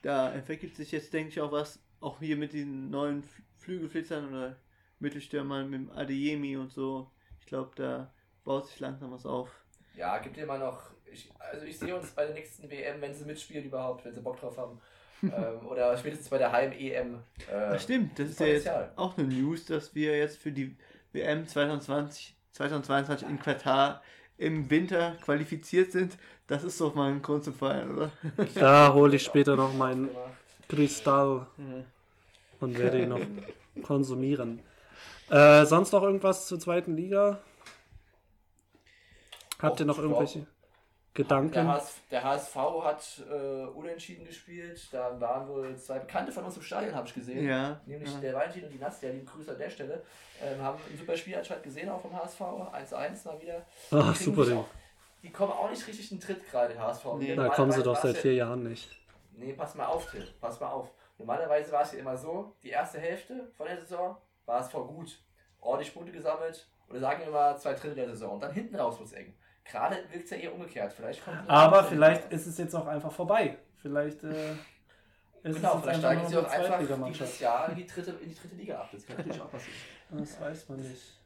[0.00, 3.22] da vergibt sich jetzt, denke ich, auch was, auch hier mit diesen neuen
[3.58, 4.56] Flügelflitzern oder
[5.00, 7.10] Mittelstürmern mit dem Adeyemi und so.
[7.40, 8.10] Ich glaube, da
[8.42, 9.50] baut sich langsam was auf.
[9.94, 10.92] Ja, gibt mal noch.
[11.04, 14.22] Ich, also ich sehe uns bei der nächsten WM, wenn sie mitspielen überhaupt, wenn sie
[14.22, 14.80] Bock drauf haben.
[15.22, 17.22] ähm, oder spätestens bei der Heim-EM.
[17.52, 20.74] Äh, stimmt, das ist ja jetzt auch eine News, dass wir jetzt für die
[21.12, 24.02] WM 2020, 2022 in Katar
[24.42, 26.16] im Winter qualifiziert sind.
[26.46, 28.10] Das ist doch mal ein Grund zum Feiern, oder?
[28.54, 30.08] Da hole ich später noch meinen.
[30.68, 31.46] Kristall
[32.60, 33.20] und werde ihn noch
[33.82, 34.60] konsumieren.
[35.28, 37.40] Äh, sonst noch irgendwas zur zweiten Liga?
[39.58, 40.38] Habt ihr Och, noch ich
[41.14, 41.68] irgendwelche Der, Gedanken?
[41.68, 44.88] HS, der HSV hat äh, unentschieden gespielt.
[44.92, 47.46] Da waren wohl zwei Bekannte von uns im Stadion, habe ich gesehen.
[47.46, 47.80] Ja.
[47.86, 48.20] Nämlich ja.
[48.20, 50.02] der Valentin und die Nastja, lieben Grüße an der Stelle.
[50.42, 52.40] Ähm, haben ein super Spiel anscheinend gesehen, auch vom HSV.
[52.40, 53.66] 1-1 mal wieder.
[53.90, 54.58] Ach, super Ding.
[54.58, 54.68] auch-
[55.22, 57.04] Die kommen auch nicht richtig in den Tritt gerade, HSV.
[57.18, 57.36] Nee.
[57.36, 58.90] Da kommen sie doch seit vier Jahren nicht.
[59.34, 60.26] Nee, pass mal auf, Till.
[60.40, 60.90] Pass mal auf.
[61.18, 64.86] Normalerweise war es ja immer so, die erste Hälfte von der Saison war es vor
[64.88, 65.18] gut.
[65.60, 66.66] Ordentlich Punkte gesammelt.
[66.88, 68.32] Oder sagen wir mal zwei Drittel der Saison.
[68.34, 69.32] Und dann hinten raus wird es eng.
[69.64, 70.92] Gerade wirkt es ja eher umgekehrt.
[70.92, 73.58] Vielleicht kommt Aber vielleicht ist es jetzt auch einfach vorbei.
[73.76, 74.52] Vielleicht äh,
[75.42, 77.86] ist Genau, es vielleicht steigen einfach sie nur auch eine einfach dieses Jahr in die,
[77.86, 78.88] dritte, in die dritte Liga ab.
[78.92, 79.76] Das kann natürlich auch passieren.
[80.18, 81.18] Das weiß man nicht.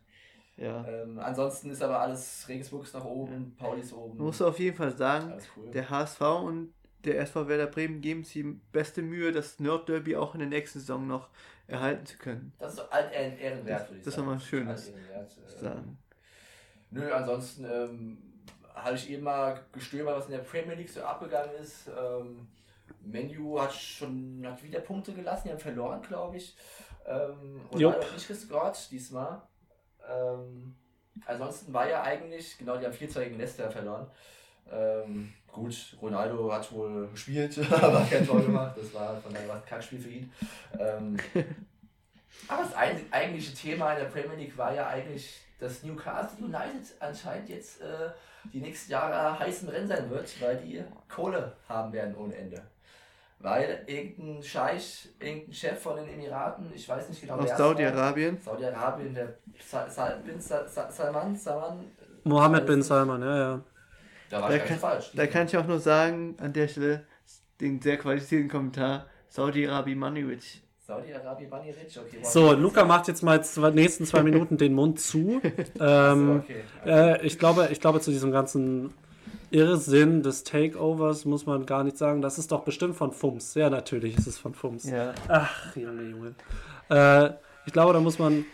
[0.57, 0.87] ja.
[0.87, 4.17] Ähm, ansonsten ist aber alles, Regensburg ist nach oben, Pauli ist oben.
[4.17, 5.71] Man muss auf jeden Fall sagen, cool.
[5.73, 6.73] der HSV und
[7.05, 10.79] der SV Werder Bremen geben sich die beste Mühe, das Nordderby auch in der nächsten
[10.79, 11.29] Saison noch
[11.67, 12.53] erhalten zu können.
[12.59, 14.27] das ist doch alt Ehren- ehrenwert, Das- würde ich das ist sagen.
[14.29, 15.99] nochmal schön, das ehrenwert, äh, Sagen.
[16.91, 18.19] Nö, ansonsten ähm,
[18.75, 21.89] habe ich eben mal gestöbert, was in der Premier League so abgegangen ist.
[21.89, 22.49] Ähm,
[23.01, 26.57] Menu hat schon hat wieder Punkte gelassen, die haben verloren, glaube ich.
[27.07, 27.95] Ähm, und Jupp.
[27.95, 29.43] hat nicht gescored diesmal.
[30.09, 30.75] Ähm,
[31.25, 34.07] ansonsten war ja eigentlich, genau, die haben 4-2 gegen Leicester verloren.
[34.71, 38.77] Ähm, gut, Ronaldo hat wohl gespielt, aber kein Tor gemacht.
[38.77, 40.33] Das war von daher war es ein Kackspiel für ihn.
[40.79, 41.17] Ähm,
[42.49, 47.49] aber das eigentliche Thema in der Premier League war ja eigentlich, dass Newcastle United anscheinend
[47.49, 48.11] jetzt äh,
[48.53, 52.63] die nächsten Jahre heiß im Rennen sein wird, weil die Kohle haben werden ohne Ende.
[53.39, 58.41] Weil irgendein Scheich, irgendein Chef von den Emiraten, ich weiß nicht genau Aus Saudi-Arabien.
[58.41, 61.85] Saudi-Arabien, der Sa Sa bin Sa Sa Salman, Salman,
[62.25, 63.65] Mohammed bin Salman, ja, ja.
[64.31, 65.13] Da war Da ich ganz kann, falsch.
[65.15, 67.07] da kann ich auch nur sagen, an der Stelle,
[67.61, 70.59] den sehr qualifizierten Kommentar, Saudi-Arabien Maniwitsch.
[70.87, 72.19] Saudi-Arabien, Baniric, okay.
[72.23, 75.41] So, Luca macht jetzt mal zwei, nächsten zwei Minuten den Mund zu.
[75.79, 76.63] Ähm, okay.
[76.87, 78.95] äh, ich, glaube, ich glaube, zu diesem ganzen
[79.51, 82.23] Irrsinn des Takeovers muss man gar nicht sagen.
[82.23, 83.55] Das ist doch bestimmt von Fums.
[83.55, 84.89] Ja, natürlich ist es von Fums.
[84.89, 85.13] Ja.
[85.29, 86.35] Ach, Junge, Junge.
[86.89, 87.35] Äh,
[87.67, 88.45] ich glaube, da muss man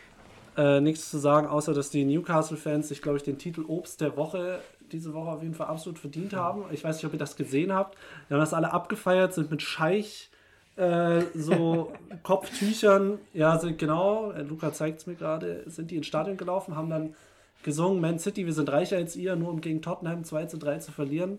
[0.56, 4.16] äh, nichts zu sagen, außer dass die Newcastle-Fans sich, glaube ich, den Titel Obst der
[4.16, 6.64] Woche diese Woche auf jeden Fall absolut verdient haben.
[6.72, 7.96] Ich weiß nicht, ob ihr das gesehen habt.
[8.28, 10.30] Wir haben das alle abgefeiert, sind mit Scheich
[10.76, 16.06] äh, so Kopftüchern, ja, sind genau, äh, Luca zeigt es mir gerade, sind die ins
[16.06, 17.14] Stadion gelaufen, haben dann
[17.62, 20.78] gesungen, Man City, wir sind reicher als ihr, nur um gegen Tottenham 2 zu 3
[20.78, 21.38] zu verlieren.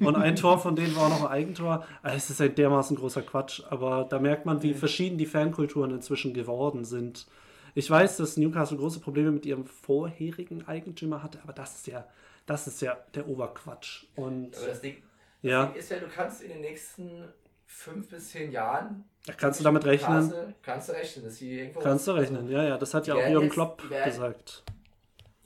[0.00, 1.86] Und ein Tor von denen war auch noch ein Eigentor.
[2.02, 5.90] Also es ist ein dermaßen großer Quatsch, aber da merkt man, wie verschieden die Fankulturen
[5.90, 7.26] inzwischen geworden sind.
[7.74, 12.06] Ich weiß, dass Newcastle große Probleme mit ihrem vorherigen Eigentümer hatte, aber das ist ja,
[12.44, 14.04] das ist ja der Oberquatsch.
[14.14, 14.96] Und Aber das Ding,
[15.40, 17.24] ja, Ding ist ja, du kannst in den nächsten
[17.72, 19.04] fünf bis zehn Jahren.
[19.36, 20.28] kannst du damit rechnen.
[20.28, 21.80] Newcastle- Kannst du rechnen, dass sie irgendwo.
[21.80, 22.78] Kannst du rechnen, ja, ja.
[22.78, 24.62] Das hat ja auch Jürgen jetzt- Klopp die werden- gesagt.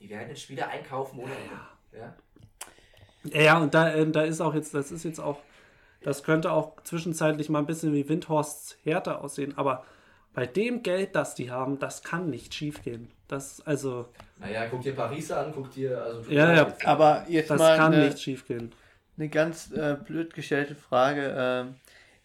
[0.00, 1.60] Die werden jetzt Spieler einkaufen ohne Ende.
[1.98, 2.14] Ja.
[3.24, 5.38] Ja, ja, und da, äh, da ist auch jetzt, das ist jetzt auch,
[6.02, 9.84] das könnte auch zwischenzeitlich mal ein bisschen wie Windhorsts Härte aussehen, aber
[10.32, 13.10] bei dem Geld, das die haben, das kann nicht schief gehen.
[13.26, 14.06] Das, also,
[14.38, 16.00] Naja, guck dir Paris an, guck dir.
[16.00, 16.72] Also, Ja, ja.
[16.84, 18.72] Aber jetzt das mal kann eine, nicht schief gehen.
[19.18, 21.34] eine ganz äh, blöd gestellte Frage.
[21.36, 21.74] Ähm,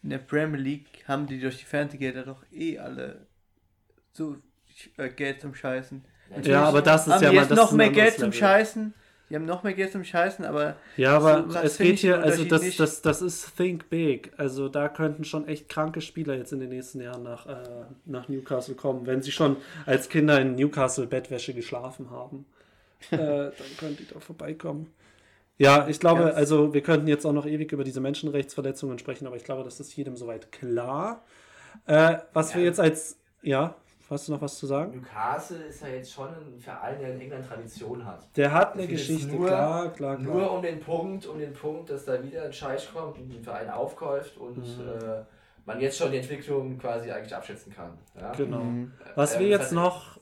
[0.02, 3.26] in der Premier League haben die durch die Fernsehgelder doch eh alle
[4.12, 4.36] so
[4.96, 6.04] äh, Geld zum Scheißen.
[6.42, 8.38] Ja, aber das ist haben ja die mal das noch mehr Geld zum Level.
[8.38, 8.94] Scheißen.
[9.32, 12.44] Die haben noch mehr Geld zum Scheißen, aber Ja, aber So es geht hier, also
[12.44, 14.30] das, das, das ist Think Big.
[14.36, 18.28] Also da könnten schon echt kranke Spieler jetzt in den nächsten Jahren nach, äh, nach
[18.28, 22.44] Newcastle kommen, wenn sie schon als Kinder in Newcastle Bettwäsche geschlafen haben.
[23.10, 24.88] äh, dann können die da vorbeikommen.
[25.62, 29.28] Ja, ich glaube, Ganz- also wir könnten jetzt auch noch ewig über diese Menschenrechtsverletzungen sprechen,
[29.28, 31.22] aber ich glaube, das ist jedem soweit klar.
[31.86, 32.66] Äh, was wir Ja.
[32.68, 33.76] jetzt als, ja,
[34.10, 34.90] hast du noch was zu sagen?
[35.00, 38.26] Newcastle ist ja jetzt schon ein Verein, der in England Tradition hat.
[38.36, 40.34] Der hat eine Geschichte, nur- klar, klar, klar.
[40.34, 43.44] Nur um den Punkt, um den Punkt, dass da wieder ein Scheich kommt und den
[43.44, 44.88] Verein aufkäuft und Mhm.
[44.88, 45.22] äh,
[45.64, 47.96] man jetzt schon die Entwicklung quasi eigentlich abschätzen kann.
[48.20, 48.32] Ja?
[48.32, 48.58] Genau.
[48.64, 48.92] Mhm.
[49.14, 50.18] Was Ähm, wir jetzt noch,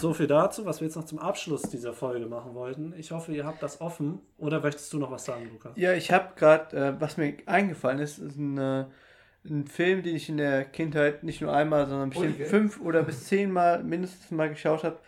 [0.00, 2.94] so viel dazu, was wir jetzt noch zum Abschluss dieser Folge machen wollten.
[2.96, 4.20] Ich hoffe, ihr habt das offen.
[4.38, 5.72] Oder möchtest du noch was sagen, Luca?
[5.76, 8.84] Ja, ich habe gerade, äh, was mir eingefallen ist, ist ein, äh,
[9.46, 12.48] ein Film, den ich in der Kindheit nicht nur einmal, sondern bestimmt Hooligan?
[12.50, 14.98] fünf oder bis zehnmal mindestens mal geschaut habe.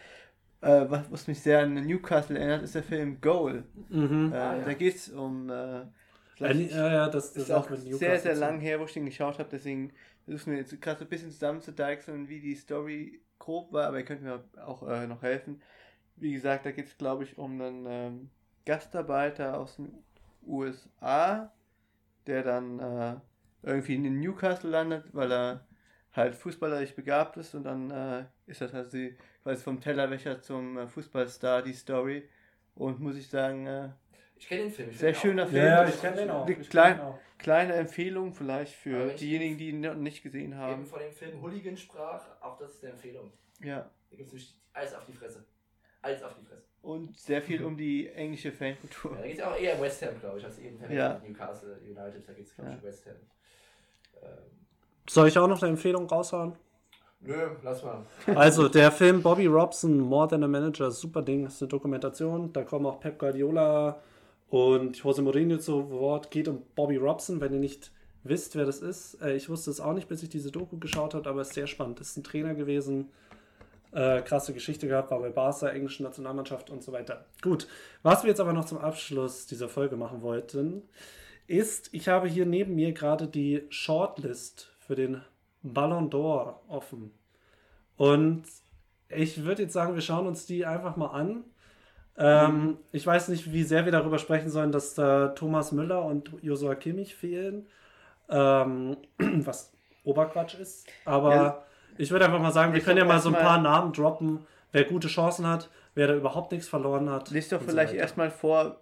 [0.61, 3.65] Äh, was, was mich sehr an Newcastle erinnert, ist der Film Goal.
[3.89, 4.33] Mhm.
[4.33, 4.65] Äh, Ah, ja.
[4.65, 5.51] Da geht es um.
[5.51, 5.83] Äh,
[6.35, 9.05] vielleicht- ja, ja, das, das ist auch sehr, Newcastle sehr lang her, wo ich den
[9.07, 9.93] geschaut habe, deswegen
[10.25, 14.05] versuchen wir jetzt gerade so ein bisschen zusammenzudeichseln, wie die Story grob war, aber ihr
[14.05, 15.63] könnt mir auch äh, noch helfen.
[16.17, 18.31] Wie gesagt, da geht es, glaube ich, um einen ähm,
[18.67, 19.93] Gastarbeiter aus den
[20.47, 21.53] USA,
[22.27, 23.17] der dann äh,
[23.63, 25.67] irgendwie in Newcastle landet, weil er
[26.13, 30.87] halt fußballerisch begabt ist und dann äh, ist das die- quasi vom Tellerwäscher zum äh,
[30.89, 32.29] Fußballstar die Story.
[32.75, 33.91] Und muss ich sagen, äh,
[34.39, 34.91] Ich kenne den Film.
[34.91, 35.65] Ich Sehr schöner Film.
[35.65, 36.47] Ja, ich kenne den auch.
[36.47, 37.01] Kenn klein-
[37.39, 40.87] kleine Empfehlung vielleicht für diejenigen, die ihn noch nicht gesehen Eben haben.
[40.87, 43.33] von dem Film Hooligan sprach, auch das ist eine Empfehlung.
[43.63, 43.91] Ja.
[44.11, 45.45] Da gibt es alles auf die Fresse.
[46.03, 46.63] Alles auf die Fresse.
[46.83, 49.13] Und sehr viel um die englische Fankultur.
[49.13, 51.19] Ja, da geht es auch eher West Ham, glaube ich, als eben Ja.
[51.27, 52.29] Newcastle United.
[52.29, 52.81] Da geht es, glaube ich, Ja.
[52.81, 53.15] um West Ham.
[54.23, 54.29] Ähm,
[55.09, 56.55] Soll ich auch noch eine Empfehlung raushauen?
[57.21, 58.07] nö, lass mal.
[58.35, 62.53] Also, der Film Bobby Robson, More Than a Manager, super Ding, ist eine Dokumentation.
[62.53, 64.01] Da kommen auch Pep Guardiola
[64.49, 66.31] und Jose Mourinho zu Wort.
[66.31, 67.93] Geht um Bobby Robson, wenn ihr nicht
[68.25, 69.21] wisst, wer das ist.
[69.23, 71.55] Äh, ich wusste es auch nicht, bis ich diese Doku geschaut habe, aber es ist
[71.55, 72.01] sehr spannend.
[72.01, 73.11] Ist ein Trainer gewesen,
[73.93, 77.27] äh, krasse Geschichte gehabt, war bei Barca, englischen Nationalmannschaft und so weiter.
[77.43, 77.67] Gut,
[78.03, 80.83] was wir jetzt aber noch zum Abschluss dieser Folge machen wollten,
[81.47, 85.23] ist, ich habe hier neben mir gerade die Shortlist für den
[85.63, 87.13] Ballon d'Or offen.
[87.97, 88.45] Und
[89.09, 91.45] ich würde jetzt sagen, wir schauen uns die einfach mal an.
[92.19, 96.31] Ähm, ich weiß nicht, wie sehr wir darüber sprechen sollen, dass da Thomas Müller und
[96.43, 97.67] Josua Kimmich fehlen,
[98.31, 99.73] ähm, was
[100.05, 100.87] Oberquatsch ist.
[101.05, 101.63] Aber Ja.
[101.99, 104.85] ich würde einfach mal sagen, wir können ja mal so ein paar Namen droppen, wer
[104.85, 107.31] gute Chancen hat, wer da überhaupt nichts verloren hat.
[107.31, 108.03] Lies doch so vielleicht weiter.
[108.03, 108.81] erstmal vor.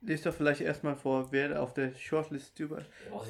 [0.00, 2.78] Lies doch vielleicht erstmal vor, wer auf der Shortlist über.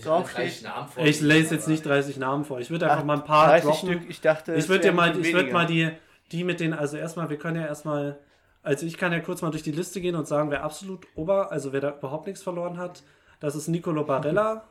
[0.05, 0.63] Draufsteht.
[1.03, 2.61] Ich lese jetzt nicht 30 Namen vor.
[2.61, 3.89] Ich würde einfach mal ein paar 30 droppen.
[3.89, 4.55] Stück, ich dachte.
[4.55, 5.91] Ich würde dir mal, ich würde mal die,
[6.31, 8.19] die mit den, also erstmal, wir können ja erstmal,
[8.63, 11.53] also ich kann ja kurz mal durch die Liste gehen und sagen, wer absolut ober,
[11.53, 13.03] also wer da überhaupt nichts verloren hat.
[13.41, 14.67] Das ist Nicolo Barella,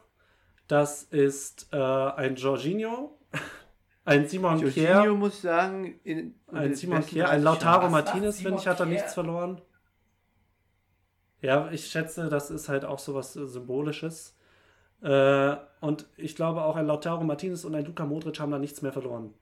[0.67, 3.17] das ist äh, ein Jorginho,
[4.05, 7.91] ein Simon Jorginho Kier, muss ich sagen, in, ein Simon Kier, ein 30 Lautaro Was
[7.91, 9.61] Martinez, finde ich, hat da nichts verloren.
[11.41, 14.35] Ja, ich schätze, das ist halt auch sowas äh, Symbolisches.
[15.01, 18.81] Äh, und ich glaube auch ein Lautaro Martinez und ein Luka Modric haben da nichts
[18.81, 19.33] mehr verloren.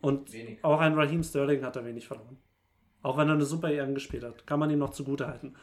[0.00, 0.64] Und Wenig.
[0.64, 2.38] auch ein Raheem Sterling hat da wenig verloren.
[3.06, 4.48] Auch wenn er eine super EM gespielt hat.
[4.48, 5.54] Kann man ihm noch zugute halten.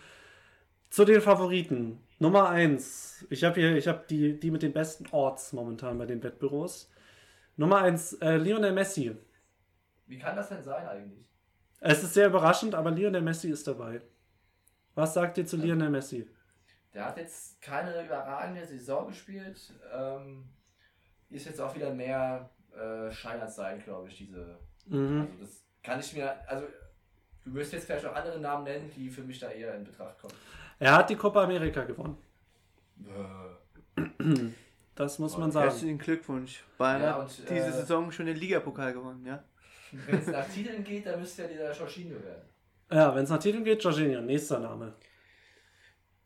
[0.89, 2.01] Zu den Favoriten.
[2.17, 3.25] Nummer 1.
[3.29, 6.89] Ich habe hier, ich habe die, die mit den besten Orts momentan bei den Wettbüros.
[7.57, 9.17] Nummer 1, äh, Lionel Messi.
[10.05, 11.27] Wie kann das denn sein eigentlich?
[11.81, 13.99] Es ist sehr überraschend, aber Lionel Messi ist dabei.
[14.95, 16.29] Was sagt ihr zu Lionel Messi?
[16.93, 19.73] Der hat jetzt keine überragende Saison gespielt.
[19.93, 20.47] Ähm,
[21.29, 24.59] ist jetzt auch wieder mehr äh, Schein als Sein, glaube ich, diese.
[24.85, 25.27] Mhm.
[25.29, 26.37] Also das kann ich mir.
[26.47, 26.67] Also
[27.45, 30.19] du wirst jetzt vielleicht auch andere Namen nennen, die für mich da eher in Betracht
[30.19, 30.33] kommen.
[30.79, 32.17] Er hat die Copa America gewonnen.
[33.05, 34.49] Äh,
[34.95, 35.69] Das muss man sagen.
[35.69, 36.63] Herzlichen Glückwunsch.
[36.77, 39.43] Bayern Ja, hat und, diese äh, Saison schon den Ligapokal gewonnen, ja?
[39.91, 42.41] Wenn es nach Titeln geht, dann müsste ja dieser Jorginho werden.
[42.91, 44.93] Ja, wenn es nach Titeln geht, Jorginho, nächster Name.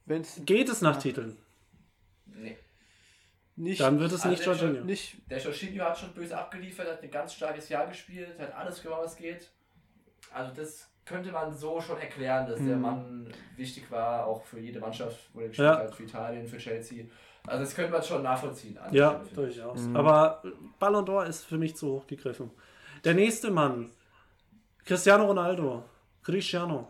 [0.05, 1.37] Wenn's Geht es nach Titeln?
[2.25, 2.57] Nee.
[3.55, 4.85] nicht, Dann wird es Also nicht der Jorginho.
[4.85, 8.81] nicht Der Jorginho hat schon böse abgeliefert, hat ein ganz starkes Jahr gespielt, hat alles
[8.81, 9.49] gemacht, was geht.
[10.33, 12.81] Also das könnte man so schon erklären, dass der Mhm.
[12.81, 15.77] Mann wichtig war, auch für jede Mannschaft, wo er gespielt Ja.
[15.79, 17.05] hat, für Italien, für Chelsea.
[17.45, 18.77] Also das könnte man schon nachvollziehen.
[18.91, 19.79] Ja, durchaus.
[19.81, 19.95] Mhm.
[19.95, 20.43] Aber
[20.79, 22.51] Ballon d'Or ist für mich zu hoch gegriffen.
[23.05, 23.89] Der nächste Mann,
[24.85, 25.83] Cristiano Ronaldo.
[26.23, 26.87] Cristiano.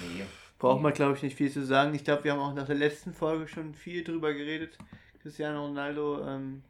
[0.00, 0.24] Nee.
[0.58, 1.92] braucht man, glaube ich, nicht viel zu sagen.
[1.94, 4.78] Ich glaube, wir haben auch nach der letzten Folge schon viel drüber geredet.
[5.20, 6.62] Cristiano Ronaldo, ähm,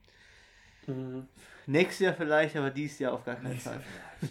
[0.87, 1.29] Mhm.
[1.67, 3.81] nächstes Jahr vielleicht, aber dieses Jahr auf gar keinen Fall.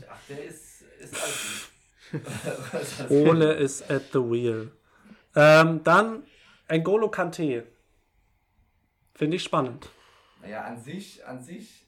[0.09, 0.70] Ach, der ist,
[1.03, 1.71] ist alles gut.
[2.81, 3.09] Ist?
[3.09, 4.71] Ole is at the wheel.
[5.35, 6.23] Ähm, dann
[6.67, 7.65] N'Golo Kante.
[9.13, 9.89] Finde ich spannend.
[10.41, 11.85] Naja, an sich, an sich,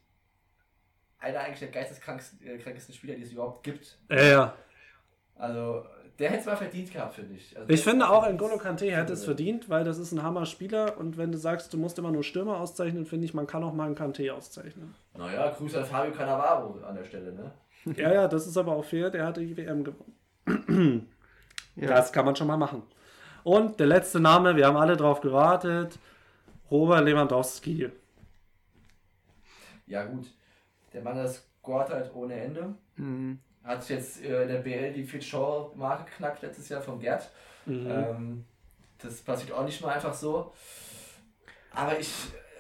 [1.19, 3.97] einer eigentlich der geisteskrankesten äh, Spieler, die es überhaupt gibt.
[4.09, 4.53] Ja, ja.
[5.35, 5.85] Also,
[6.19, 7.57] der hätte es mal verdient gehabt, finde ich.
[7.57, 8.25] Also, Ich finde ist auch.
[8.25, 11.77] N'Golo Kante hätte es verdient, weil das ist ein Hammer-Spieler und wenn du sagst, du
[11.77, 14.93] musst immer nur Stürmer auszeichnen, finde ich, man kann auch mal einen Kante auszeichnen.
[15.17, 17.51] Naja, Grüße an Fabio Cannavaro an der Stelle, ne?
[17.85, 21.09] Ja, ja, das ist aber auch fair, der hat die WM gewonnen.
[21.75, 21.87] Ja.
[21.87, 22.83] Das kann man schon mal machen.
[23.43, 25.97] Und der letzte Name, wir haben alle drauf gewartet,
[26.69, 27.89] Robert Lewandowski.
[29.87, 30.27] Ja, gut.
[30.93, 32.75] Der Mann, das scoret halt ohne Ende.
[32.95, 33.39] Mhm.
[33.63, 37.29] Hat jetzt äh, in der BL die Fit-Show-Marke geknackt letztes Jahr von Gerd.
[37.65, 37.89] Mhm.
[37.89, 38.45] Ähm,
[38.99, 40.53] das passiert auch nicht mal einfach so.
[41.71, 42.09] Aber ich,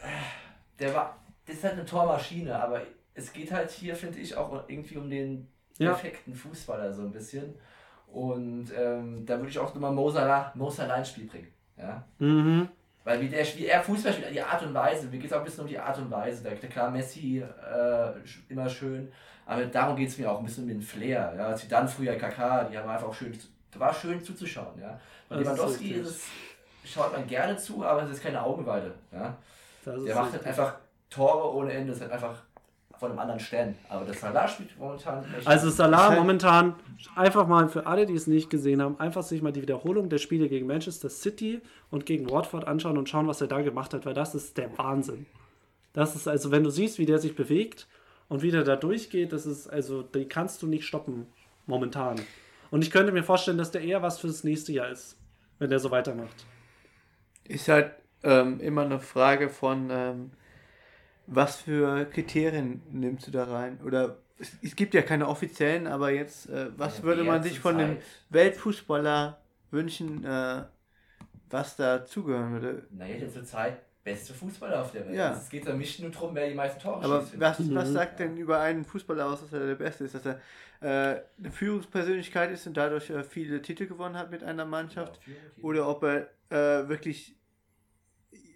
[0.01, 2.81] äh, der war, das ist halt eine Tormaschine, aber
[3.15, 5.47] es geht halt hier, finde ich, auch irgendwie um den
[5.77, 5.89] Ja.
[5.91, 7.55] perfekten Fußballer so ein bisschen.
[8.07, 11.47] Und ähm, da würde ich auch nochmal Mo Salah, Mo Salah ins Spiel bringen.
[11.77, 12.03] Ja?
[12.19, 12.69] Mhm.
[13.03, 15.39] Weil wie, der, wie er Fußball spielt, die Art und Weise, mir geht es auch
[15.39, 16.43] ein bisschen um die Art und Weise.
[16.43, 18.11] Da, klar, Messi äh,
[18.49, 19.11] immer schön,
[19.45, 21.33] aber darum geht es mir auch ein bisschen um den Flair.
[21.35, 21.47] Ja?
[21.47, 23.37] Als dann früher KK, die haben einfach auch schön,
[23.75, 24.79] war schön zuzuschauen.
[24.79, 24.99] Ja?
[25.29, 26.27] Ist Lewandowski ist es,
[26.85, 28.93] schaut man gerne zu, aber es ist keine Augenweide.
[29.11, 29.35] Ja?
[29.85, 30.75] Ist Der macht halt einfach
[31.09, 32.41] Tore ohne Ende, das ist halt einfach
[33.03, 33.75] von einem anderen Stern.
[33.89, 36.75] Aber das Salah spielt momentan echt Also Salah momentan,
[37.17, 40.19] einfach mal für alle, die es nicht gesehen haben, einfach sich mal die Wiederholung der
[40.19, 41.59] Spiele gegen Manchester City
[41.91, 44.77] und gegen Watford anschauen und schauen, was er da gemacht hat, weil das ist der
[44.77, 45.25] Wahnsinn.
[45.91, 47.87] Das ist also, wenn du siehst, wie der sich bewegt
[48.29, 51.27] und wie der da durchgeht, das ist also, die kannst du nicht stoppen
[51.65, 52.21] momentan.
[52.71, 55.17] Und ich könnte mir vorstellen, dass der eher was fürs nächste Jahr ist,
[55.59, 56.45] wenn der so weitermacht.
[57.43, 57.91] Ist halt
[58.23, 60.31] ähm, immer eine Frage von, ähm,
[61.27, 63.79] was für Kriterien nimmst du da rein?
[63.85, 67.59] Oder es, es gibt ja keine offiziellen, aber jetzt, äh, was Ja, würde man sich
[67.59, 69.39] von zurzeit- Weltfußballer
[69.71, 70.63] wünschen, äh,
[71.49, 72.87] was da zugehören würde?
[72.91, 75.15] Naja, der zurzeit beste Fußballer auf der Welt.
[75.15, 75.31] Ja.
[75.33, 77.31] Es geht da nicht nur darum, wer die meisten Tore Aber schießt.
[77.31, 80.15] finde was, was sagt denn über einen Fußballer aus, dass er der Beste ist?
[80.15, 80.41] Dass er
[80.81, 85.21] äh, eine Führungspersönlichkeit ist und dadurch äh, viele Titel gewonnen hat mit einer Mannschaft?
[85.61, 87.35] Oder ob er äh, wirklich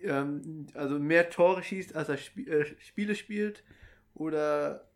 [0.08, 3.64] ähm, also mehr Tore schießt, als er Sp äh, Spiele spielt?
[4.14, 4.88] Oder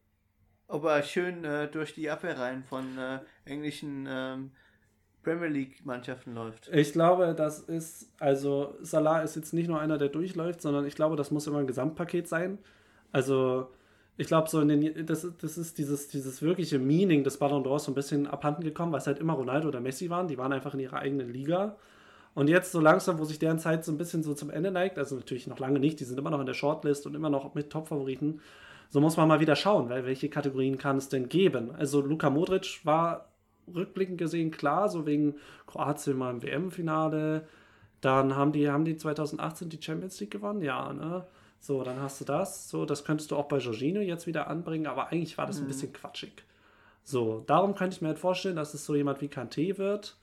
[0.68, 4.52] ob er schön äh, durch die Abwehrreihen von äh, englischen ähm,
[5.24, 6.70] Premier League-Mannschaften läuft.
[6.70, 10.96] Ich glaube, das ist, also Salah ist jetzt nicht nur einer, der durchläuft, sondern ich
[10.96, 12.58] glaube, das muss immer ein Gesamtpaket sein.
[13.12, 13.70] Also
[14.18, 17.80] ich glaube, so in den, das, das ist dieses, dieses wirkliche Meaning des Ballon d'Ors
[17.80, 20.28] so ein bisschen abhanden gekommen, weil es halt immer Ronaldo oder Messi waren.
[20.28, 21.78] Die waren einfach in ihrer eigenen Liga.
[22.34, 24.98] Und jetzt so langsam, wo sich deren Zeit so ein bisschen so zum Ende neigt,
[24.98, 27.54] also natürlich noch lange nicht, die sind immer noch in der Shortlist und immer noch
[27.56, 28.40] mit Top-Favoriten,
[28.90, 31.72] so muss man mal wieder schauen, weil welche Kategorien kann es denn geben?
[31.76, 33.30] Also Luka Modric war
[33.74, 37.48] rückblickend gesehen klar, so wegen Kroatien mal im WM-Finale.
[38.02, 41.26] Dann haben die, haben die 2018 die Champions League gewonnen, ja, ne?
[41.60, 42.70] So, dann hast du das.
[42.70, 45.68] So, das könntest du auch bei Jorginho jetzt wieder anbringen, aber eigentlich war das ein
[45.68, 46.44] bisschen quatschig.
[47.04, 50.18] So, darum könnte ich mir halt vorstellen, dass es so jemand wie Kanté wird.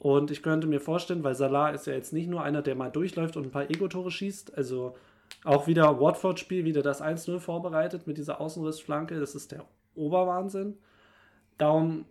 [0.00, 2.90] Und ich könnte mir vorstellen, weil Salah ist ja jetzt nicht nur einer, der mal
[2.90, 4.96] durchläuft und ein paar Ego-Tore schießt, also
[5.44, 10.78] auch wieder Watford-Spiel, wieder das 1-0 vorbereitet mit dieser Außenrissflanke, das ist der Oberwahnsinn.
[11.58, 12.06] Darum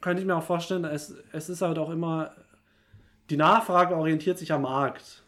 [0.00, 2.34] könnte ich mir auch vorstellen, es, es ist halt auch immer,
[3.30, 5.22] die Nachfrage orientiert sich am Markt.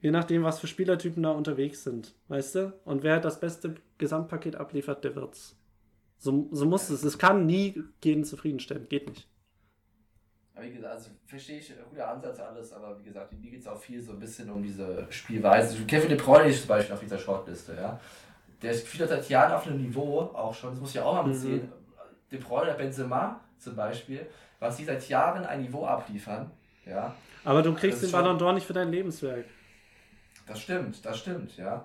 [0.00, 2.72] Je nachdem, was für Spielertypen da unterwegs sind, weißt du?
[2.84, 5.56] Und wer das beste Gesamtpaket abliefert, der wird's.
[6.18, 7.02] So, so muss es.
[7.02, 8.90] Es kann nie jeden zufriedenstellen.
[8.90, 9.26] Geht nicht.
[10.54, 13.66] Aber wie gesagt, also verstehe ich, guter Ansatz alles, aber wie gesagt, mir geht es
[13.66, 15.84] auch viel so ein bisschen um diese Spielweise.
[15.84, 17.98] Kevin De Bruyne ist zum Beispiel auf dieser Shortliste, ja.
[18.62, 21.72] Der spielt seit Jahren auf einem Niveau, auch schon, das muss ich auch mal sehen.
[22.30, 24.26] De Bruyne Benzema zum Beispiel,
[24.60, 26.50] was die seit Jahren ein Niveau abliefern,
[26.86, 27.14] ja.
[27.44, 29.46] Aber du kriegst den Ballon d'Or nicht für dein Lebenswerk.
[30.46, 31.84] Das stimmt, das stimmt, ja.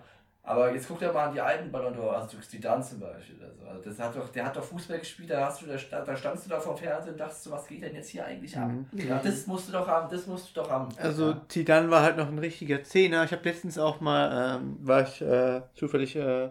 [0.50, 3.36] Aber jetzt guck dir mal an die alten Ballon d'Or, also Zidane zum Beispiel.
[3.36, 3.68] oder so.
[3.68, 6.48] Also das hat doch, der hat doch Fußball gespielt, da, hast du, da, da standst
[6.48, 8.72] du da vor dem Fernseher und dachtest, was geht denn jetzt hier eigentlich ab?
[8.94, 10.90] Ja, das musst du doch haben, das musst du doch haben.
[10.98, 11.42] Also ja.
[11.50, 13.26] Zidane war halt noch ein richtiger Zehner.
[13.26, 16.50] Ich habe letztens auch mal, ähm, war ich äh, zufällig äh,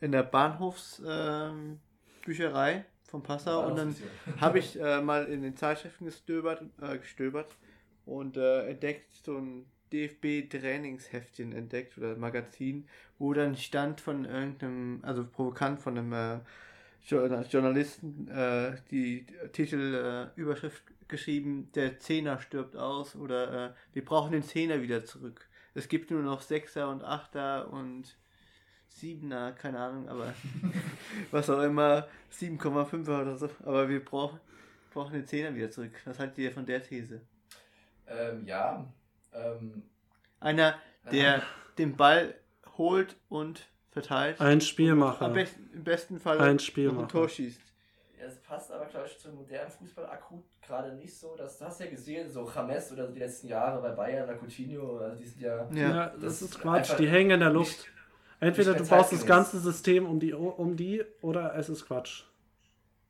[0.00, 3.94] in der Bahnhofsbücherei ähm, von Passau und dann
[4.40, 7.56] habe ich äh, mal in den Zeitschriften gestöbert, äh, gestöbert
[8.04, 12.86] und äh, entdeckt so ein DFB-Trainingsheftchen entdeckt oder Magazin,
[13.18, 16.40] wo dann stand von irgendeinem, also provokant von einem äh,
[17.06, 24.32] Jour- Journalisten äh, die Titelüberschrift äh, geschrieben, der Zehner stirbt aus oder äh, wir brauchen
[24.32, 25.48] den Zehner wieder zurück.
[25.74, 28.16] Es gibt nur noch Sechser und Achter und
[28.88, 30.34] Siebener, keine Ahnung, aber
[31.30, 33.48] was auch immer, 7,5er oder so.
[33.64, 34.40] Aber wir brauchen,
[34.92, 35.92] brauchen den Zehner wieder zurück.
[36.04, 37.20] Was haltet ihr von der These?
[38.08, 38.86] Ähm, ja,
[39.34, 39.82] ähm,
[40.40, 40.74] Einer,
[41.10, 41.42] der
[41.78, 42.34] den Ball
[42.76, 44.40] holt und verteilt.
[44.40, 45.28] Ein Am Spielmacher.
[45.30, 47.02] besten, Im besten Fall Ein Spielmacher.
[47.02, 47.60] ein Tor schießt.
[48.18, 51.34] Ja, Es passt aber, glaube ich, zum modernen Fußball akut gerade nicht so.
[51.36, 54.36] Das, du hast ja gesehen, so James oder so die letzten Jahre bei Bayern oder
[54.38, 55.68] Coutinho, also die sind ja.
[55.72, 55.88] Ja.
[55.88, 56.98] Ja, das, das ist Quatsch.
[56.98, 57.86] Die hängen in der nicht- Luft.
[58.40, 61.86] Entweder nicht du mehr baust das ganze System um die, um die oder es ist
[61.86, 62.22] Quatsch.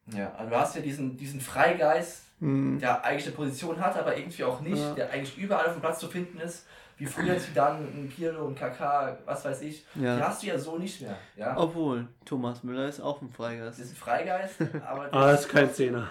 [0.07, 2.79] Ja, also du hast ja diesen, diesen Freigeist, Hm.
[2.79, 4.95] der eigentlich eine Position hat, aber irgendwie auch nicht, Ja.
[4.95, 8.55] der eigentlich überall auf dem Platz zu finden ist, wie früher Zidane, ein Pirlo, ein
[8.57, 9.85] Kaká, was weiß ich.
[9.95, 10.17] Ja.
[10.17, 11.17] Die hast du ja so nicht mehr.
[11.37, 11.57] Ja?
[11.57, 13.79] Obwohl, Thomas Müller ist auch ein Freigeist.
[13.79, 16.09] Das ist ein Freigeist, aber Aber das ist kein Zehner.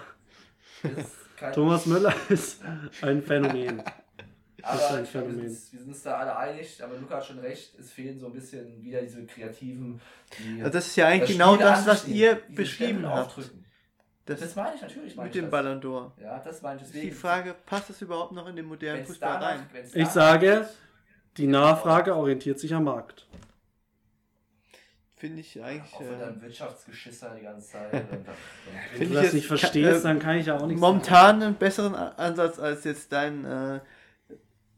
[0.82, 2.60] das ist kein Thomas Müller ist
[3.02, 3.82] ein Phänomen.
[4.62, 5.34] Aber ist ein Phänomen.
[5.48, 8.26] sind wir sind uns da alle einig, aber Luca hat schon recht, es fehlen so
[8.26, 10.00] ein bisschen wieder diese kreativen,
[10.36, 13.28] die Also das ist ja eigentlich das genau das, was ihr beschrieben habt.
[13.28, 13.64] aufdrücken.
[14.28, 15.16] Das, Das meine ich natürlich.
[15.16, 15.62] Meine mit ich dem das.
[15.62, 16.12] Ballon d'Or.
[16.20, 17.10] Ja, das meine ich Ist deswegen.
[17.10, 19.66] die Frage, passt das überhaupt noch in den modernen wenn's Fußball danach- rein?
[19.94, 20.68] Ich sage,
[21.38, 23.26] die Nachfrage orientiert sich am Markt.
[25.16, 25.92] Finde ich eigentlich.
[25.94, 27.92] Auch wenn Äh, dann Wirtschaftsgeschisser die ganze Zeit.
[27.92, 28.24] dann,
[28.96, 31.94] Wenn du das nicht verstehst, äh, dann kann ich ja auch nichts momentan einen besseren
[31.94, 33.80] Ansatz als jetzt dein, äh,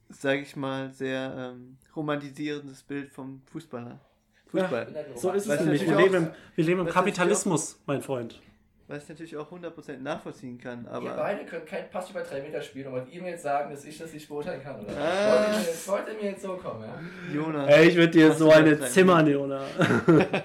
[0.09, 3.99] sage ich mal, sehr ähm, romantisierendes Bild vom Fußballer.
[4.47, 4.93] Fußball.
[4.93, 5.13] sagen.
[5.17, 5.87] So ist es nämlich.
[5.87, 8.41] Wir leben, im, wir leben im Kapitalismus, mein Freund.
[8.91, 11.11] Was ich natürlich auch 100% nachvollziehen kann, Ihr aber.
[11.15, 13.85] beide könnt keinen Pass über drei Meter spielen und wollt ihr mir jetzt sagen, dass
[13.85, 14.93] ich das nicht beurteilen kann, oder?
[14.99, 15.31] Ah.
[15.33, 17.35] Wollt, ihr mir jetzt, wollt ihr mir jetzt so kommen, ja?
[17.35, 17.69] Jonas.
[17.69, 19.63] Ey, ich würde dir so eine zimmern, Jona.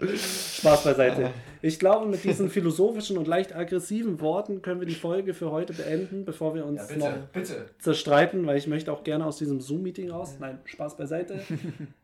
[0.00, 1.30] Spaß beiseite.
[1.60, 5.72] Ich glaube, mit diesen philosophischen und leicht aggressiven Worten können wir die Folge für heute
[5.72, 7.66] beenden, bevor wir uns Ja, bitte, noch bitte.
[7.80, 10.36] zerstreiten, weil ich möchte auch gerne aus diesem Zoom-Meeting raus.
[10.38, 11.40] Nein, Spaß beiseite.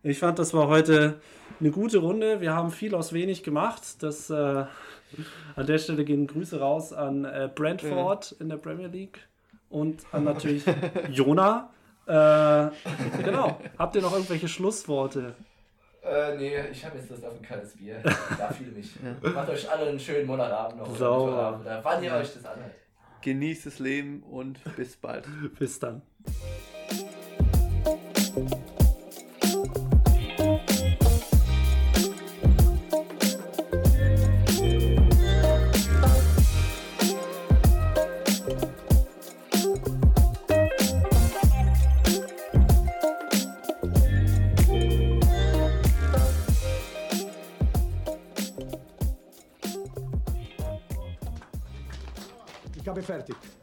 [0.03, 1.21] Ich fand, das war heute
[1.61, 2.41] eine gute Runde.
[2.41, 4.03] Wir haben viel aus wenig gemacht.
[4.03, 4.65] Das, äh,
[5.57, 9.21] an der Stelle gehen Grüße raus an äh, Brentford in der Premier League
[9.69, 10.65] und an natürlich
[11.11, 11.71] Jona.
[12.07, 12.71] Äh,
[13.23, 13.59] genau.
[13.79, 15.35] Habt ihr noch irgendwelche Schlussworte?
[16.05, 18.03] Äh, nee, ich habe jetzt Lust auf ein kaltes Bier.
[18.39, 18.95] Da fühle mich.
[19.23, 20.97] Macht euch alle einen schönen Monatabend noch.
[20.97, 21.61] Sauber.
[21.61, 22.73] Oder wann ihr euch das anhört.
[23.23, 25.25] Genießt das Leben und bis bald.
[25.59, 26.03] Bis dann.
[53.25, 53.54] Fertig.